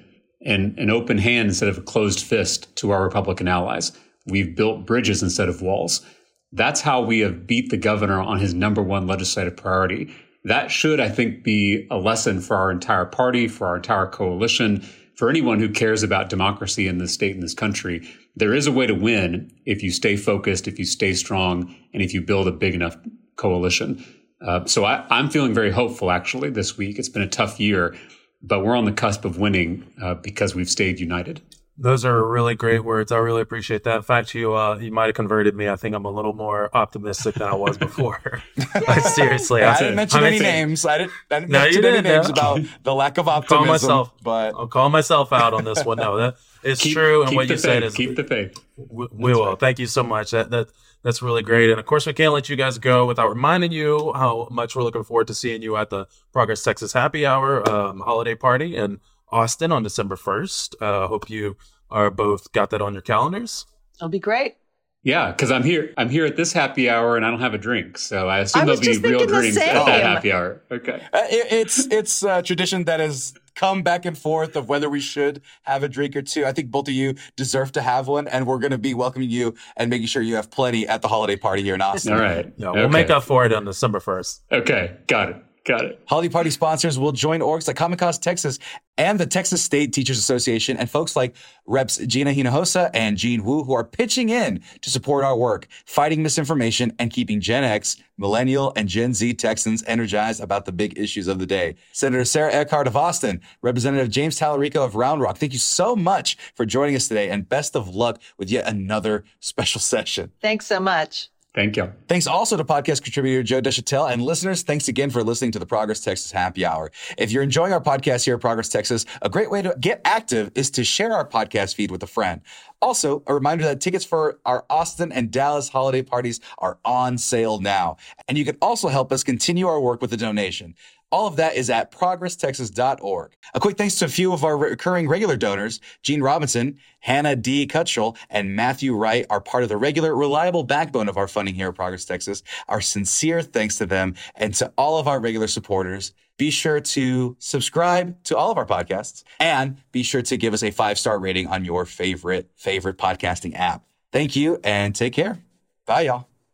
an, 0.44 0.74
an 0.78 0.90
open 0.90 1.18
hand 1.18 1.48
instead 1.48 1.68
of 1.68 1.78
a 1.78 1.82
closed 1.82 2.20
fist 2.20 2.74
to 2.76 2.90
our 2.90 3.02
Republican 3.02 3.48
allies. 3.48 3.92
We've 4.26 4.54
built 4.54 4.86
bridges 4.86 5.22
instead 5.22 5.48
of 5.48 5.62
walls. 5.62 6.04
That's 6.52 6.82
how 6.82 7.00
we 7.00 7.20
have 7.20 7.46
beat 7.46 7.70
the 7.70 7.76
governor 7.76 8.20
on 8.20 8.38
his 8.38 8.54
number 8.54 8.82
one 8.82 9.06
legislative 9.06 9.56
priority. 9.56 10.14
That 10.44 10.70
should, 10.70 11.00
I 11.00 11.08
think, 11.08 11.44
be 11.44 11.86
a 11.90 11.96
lesson 11.96 12.40
for 12.40 12.56
our 12.56 12.70
entire 12.70 13.06
party, 13.06 13.48
for 13.48 13.66
our 13.66 13.76
entire 13.76 14.06
coalition, 14.06 14.84
for 15.16 15.30
anyone 15.30 15.60
who 15.60 15.68
cares 15.68 16.02
about 16.02 16.28
democracy 16.28 16.88
in 16.88 16.98
this 16.98 17.14
state 17.14 17.34
and 17.34 17.42
this 17.42 17.54
country. 17.54 18.08
There 18.34 18.54
is 18.54 18.66
a 18.66 18.72
way 18.72 18.86
to 18.86 18.94
win 18.94 19.52
if 19.64 19.82
you 19.82 19.90
stay 19.90 20.16
focused, 20.16 20.66
if 20.66 20.78
you 20.78 20.84
stay 20.84 21.14
strong, 21.14 21.74
and 21.92 22.02
if 22.02 22.12
you 22.12 22.22
build 22.22 22.48
a 22.48 22.52
big 22.52 22.74
enough 22.74 22.96
coalition. 23.36 24.04
Uh, 24.40 24.64
so 24.66 24.84
I, 24.84 25.06
I'm 25.10 25.30
feeling 25.30 25.54
very 25.54 25.70
hopeful 25.70 26.10
actually 26.10 26.50
this 26.50 26.76
week. 26.76 26.98
It's 26.98 27.08
been 27.08 27.22
a 27.22 27.28
tough 27.28 27.60
year, 27.60 27.94
but 28.42 28.64
we're 28.64 28.76
on 28.76 28.84
the 28.84 28.92
cusp 28.92 29.24
of 29.24 29.38
winning 29.38 29.92
uh, 30.02 30.14
because 30.14 30.54
we've 30.54 30.70
stayed 30.70 30.98
united. 30.98 31.40
Those 31.78 32.04
are 32.04 32.22
really 32.26 32.54
great 32.54 32.84
words. 32.84 33.10
I 33.12 33.16
really 33.16 33.40
appreciate 33.40 33.84
that. 33.84 33.96
In 33.96 34.02
fact, 34.02 34.34
you 34.34 34.54
uh, 34.54 34.76
you 34.76 34.92
might 34.92 35.06
have 35.06 35.14
converted 35.14 35.56
me. 35.56 35.70
I 35.70 35.76
think 35.76 35.94
I'm 35.94 36.04
a 36.04 36.10
little 36.10 36.34
more 36.34 36.68
optimistic 36.76 37.36
than 37.36 37.48
I 37.48 37.54
was 37.54 37.78
before. 37.78 38.42
Seriously, 39.14 39.62
I, 39.62 39.74
I 39.74 39.78
didn't 39.78 39.96
mention 39.96 40.22
any 40.22 40.38
names. 40.38 40.84
I 40.84 40.98
didn't, 40.98 41.12
I 41.30 41.40
didn't 41.40 41.50
no, 41.50 41.58
mention 41.60 41.84
any 41.86 42.00
names 42.02 42.28
no. 42.28 42.32
about 42.32 42.60
the 42.82 42.94
lack 42.94 43.16
of 43.16 43.26
optimism. 43.26 43.58
I'll 43.58 43.64
call 43.64 43.72
myself, 43.72 44.14
but 44.22 44.54
I'll 44.54 44.66
call 44.66 44.90
myself 44.90 45.32
out 45.32 45.54
on 45.54 45.64
this 45.64 45.82
one. 45.82 45.96
No, 45.96 46.18
that 46.18 46.36
is 46.62 46.78
keep, 46.78 46.92
true, 46.92 47.22
and 47.24 47.34
what 47.34 47.48
you 47.48 47.54
faith. 47.54 47.60
said 47.60 47.82
is 47.82 47.94
keep 47.94 48.16
the 48.16 48.24
faith. 48.24 48.62
We, 48.76 49.08
we 49.10 49.32
will. 49.32 49.50
Right. 49.50 49.58
Thank 49.58 49.78
you 49.78 49.86
so 49.86 50.02
much. 50.02 50.32
That 50.32 50.50
that 50.50 50.68
that's 51.02 51.22
really 51.22 51.42
great. 51.42 51.70
And 51.70 51.80
of 51.80 51.86
course, 51.86 52.06
we 52.06 52.12
can't 52.12 52.32
let 52.32 52.48
you 52.48 52.56
guys 52.56 52.78
go 52.78 53.06
without 53.06 53.28
reminding 53.28 53.72
you 53.72 54.12
how 54.14 54.48
much 54.50 54.76
we're 54.76 54.82
looking 54.82 55.04
forward 55.04 55.26
to 55.28 55.34
seeing 55.34 55.62
you 55.62 55.76
at 55.76 55.90
the 55.90 56.06
Progress 56.32 56.62
Texas 56.62 56.92
Happy 56.92 57.26
Hour 57.26 57.68
um, 57.68 58.00
holiday 58.00 58.34
party 58.34 58.76
in 58.76 59.00
Austin 59.32 59.72
on 59.72 59.82
December 59.82 60.16
1st. 60.16 60.74
Uh, 60.80 61.08
hope 61.08 61.30
you 61.30 61.56
are 61.90 62.10
both 62.10 62.52
got 62.52 62.70
that 62.70 62.82
on 62.82 62.92
your 62.92 63.02
calendars. 63.02 63.66
It'll 63.96 64.08
be 64.08 64.18
great. 64.18 64.56
Yeah, 65.04 65.32
because 65.32 65.50
I'm 65.50 65.64
here. 65.64 65.92
I'm 65.96 66.08
here 66.08 66.24
at 66.24 66.36
this 66.36 66.52
happy 66.52 66.88
hour, 66.88 67.16
and 67.16 67.26
I 67.26 67.30
don't 67.30 67.40
have 67.40 67.54
a 67.54 67.58
drink, 67.58 67.98
so 67.98 68.28
I 68.28 68.38
assume 68.38 68.66
there'll 68.66 68.80
be 68.80 68.98
real 68.98 69.26
drinks 69.26 69.56
at 69.56 69.84
that 69.84 70.02
happy 70.02 70.32
hour. 70.32 70.62
Okay, 70.70 71.02
uh, 71.12 71.22
it, 71.28 71.52
it's 71.52 71.86
it's 71.86 72.22
a 72.22 72.40
tradition 72.40 72.84
that 72.84 73.00
has 73.00 73.34
come 73.56 73.82
back 73.82 74.04
and 74.04 74.16
forth 74.16 74.54
of 74.54 74.68
whether 74.68 74.88
we 74.88 75.00
should 75.00 75.42
have 75.62 75.82
a 75.82 75.88
drink 75.88 76.14
or 76.14 76.22
two. 76.22 76.44
I 76.44 76.52
think 76.52 76.70
both 76.70 76.86
of 76.86 76.94
you 76.94 77.16
deserve 77.36 77.72
to 77.72 77.82
have 77.82 78.06
one, 78.06 78.28
and 78.28 78.46
we're 78.46 78.60
going 78.60 78.70
to 78.70 78.78
be 78.78 78.94
welcoming 78.94 79.28
you 79.28 79.54
and 79.76 79.90
making 79.90 80.06
sure 80.06 80.22
you 80.22 80.36
have 80.36 80.52
plenty 80.52 80.86
at 80.86 81.02
the 81.02 81.08
holiday 81.08 81.36
party 81.36 81.64
here 81.64 81.74
in 81.74 81.80
Austin. 81.80 82.12
All 82.12 82.20
right, 82.20 82.52
yeah, 82.56 82.70
we'll 82.70 82.88
make 82.88 83.10
up 83.10 83.24
for 83.24 83.44
it 83.44 83.52
on 83.52 83.64
December 83.64 83.98
first. 83.98 84.44
Okay, 84.52 84.96
got 85.08 85.30
it. 85.30 85.36
Got 85.64 85.84
it. 85.84 86.02
Holiday 86.06 86.28
Party 86.28 86.50
sponsors 86.50 86.98
will 86.98 87.12
join 87.12 87.40
orgs 87.40 87.68
like 87.68 87.76
Common 87.76 87.96
Cause 87.96 88.18
Texas 88.18 88.58
and 88.98 89.20
the 89.20 89.26
Texas 89.26 89.62
State 89.62 89.92
Teachers 89.92 90.18
Association 90.18 90.76
and 90.76 90.90
folks 90.90 91.14
like 91.14 91.36
Reps 91.66 91.98
Gina 91.98 92.32
Hinojosa 92.32 92.90
and 92.92 93.16
Gene 93.16 93.44
Wu 93.44 93.62
who 93.62 93.72
are 93.72 93.84
pitching 93.84 94.28
in 94.28 94.60
to 94.80 94.90
support 94.90 95.24
our 95.24 95.36
work, 95.36 95.68
fighting 95.86 96.20
misinformation 96.20 96.92
and 96.98 97.12
keeping 97.12 97.40
Gen 97.40 97.62
X, 97.62 97.96
Millennial, 98.18 98.72
and 98.74 98.88
Gen 98.88 99.14
Z 99.14 99.34
Texans 99.34 99.84
energized 99.86 100.40
about 100.40 100.64
the 100.64 100.72
big 100.72 100.98
issues 100.98 101.28
of 101.28 101.38
the 101.38 101.46
day. 101.46 101.76
Senator 101.92 102.24
Sarah 102.24 102.52
Eckhardt 102.52 102.88
of 102.88 102.96
Austin, 102.96 103.40
Representative 103.62 104.10
James 104.10 104.38
Talarico 104.38 104.84
of 104.84 104.96
Round 104.96 105.20
Rock, 105.20 105.38
thank 105.38 105.52
you 105.52 105.60
so 105.60 105.94
much 105.94 106.36
for 106.56 106.66
joining 106.66 106.96
us 106.96 107.06
today 107.06 107.30
and 107.30 107.48
best 107.48 107.76
of 107.76 107.94
luck 107.94 108.20
with 108.36 108.50
yet 108.50 108.66
another 108.66 109.24
special 109.38 109.80
session. 109.80 110.32
Thanks 110.40 110.66
so 110.66 110.80
much. 110.80 111.31
Thank 111.54 111.76
you. 111.76 111.92
Thanks 112.08 112.26
also 112.26 112.56
to 112.56 112.64
podcast 112.64 113.02
contributor 113.02 113.42
Joe 113.42 113.60
Deshotel 113.60 114.10
and 114.10 114.22
listeners. 114.22 114.62
Thanks 114.62 114.88
again 114.88 115.10
for 115.10 115.22
listening 115.22 115.52
to 115.52 115.58
the 115.58 115.66
Progress 115.66 116.00
Texas 116.00 116.32
Happy 116.32 116.64
Hour. 116.64 116.90
If 117.18 117.30
you're 117.30 117.42
enjoying 117.42 117.74
our 117.74 117.80
podcast 117.80 118.24
here 118.24 118.36
at 118.36 118.40
Progress 118.40 118.70
Texas, 118.70 119.04
a 119.20 119.28
great 119.28 119.50
way 119.50 119.60
to 119.60 119.76
get 119.78 120.00
active 120.06 120.50
is 120.54 120.70
to 120.72 120.84
share 120.84 121.12
our 121.12 121.28
podcast 121.28 121.74
feed 121.74 121.90
with 121.90 122.02
a 122.02 122.06
friend. 122.06 122.40
Also, 122.80 123.22
a 123.26 123.34
reminder 123.34 123.64
that 123.64 123.82
tickets 123.82 124.04
for 124.04 124.38
our 124.46 124.64
Austin 124.70 125.12
and 125.12 125.30
Dallas 125.30 125.68
holiday 125.68 126.02
parties 126.02 126.40
are 126.56 126.78
on 126.86 127.18
sale 127.18 127.60
now. 127.60 127.98
And 128.28 128.38
you 128.38 128.46
can 128.46 128.56
also 128.62 128.88
help 128.88 129.12
us 129.12 129.22
continue 129.22 129.66
our 129.68 129.80
work 129.80 130.00
with 130.00 130.12
a 130.14 130.16
donation. 130.16 130.74
All 131.12 131.26
of 131.26 131.36
that 131.36 131.56
is 131.56 131.68
at 131.68 131.92
progresstexas.org. 131.92 133.32
A 133.54 133.60
quick 133.60 133.76
thanks 133.76 133.96
to 133.96 134.06
a 134.06 134.08
few 134.08 134.32
of 134.32 134.44
our 134.44 134.56
recurring 134.56 135.08
regular 135.08 135.36
donors. 135.36 135.78
Gene 136.02 136.22
Robinson, 136.22 136.78
Hannah 137.00 137.36
D. 137.36 137.66
Cutchell, 137.66 138.16
and 138.30 138.56
Matthew 138.56 138.96
Wright 138.96 139.26
are 139.28 139.40
part 139.40 139.62
of 139.62 139.68
the 139.68 139.76
regular, 139.76 140.16
reliable 140.16 140.64
backbone 140.64 141.10
of 141.10 141.18
our 141.18 141.28
funding 141.28 141.54
here 141.54 141.68
at 141.68 141.74
Progress 141.74 142.06
Texas. 142.06 142.42
Our 142.66 142.80
sincere 142.80 143.42
thanks 143.42 143.76
to 143.76 143.86
them 143.86 144.14
and 144.34 144.54
to 144.54 144.72
all 144.78 144.98
of 144.98 145.06
our 145.06 145.20
regular 145.20 145.48
supporters. 145.48 146.14
Be 146.38 146.50
sure 146.50 146.80
to 146.80 147.36
subscribe 147.38 148.16
to 148.24 148.36
all 148.36 148.50
of 148.50 148.56
our 148.56 148.66
podcasts 148.66 149.22
and 149.38 149.76
be 149.92 150.02
sure 150.02 150.22
to 150.22 150.36
give 150.38 150.54
us 150.54 150.62
a 150.62 150.70
five 150.70 150.98
star 150.98 151.18
rating 151.18 151.46
on 151.46 151.64
your 151.66 151.84
favorite, 151.84 152.50
favorite 152.56 152.96
podcasting 152.96 153.54
app. 153.54 153.84
Thank 154.12 154.34
you 154.34 154.58
and 154.64 154.94
take 154.94 155.12
care. 155.12 155.38
Bye, 155.84 156.02
y'all. 156.02 156.31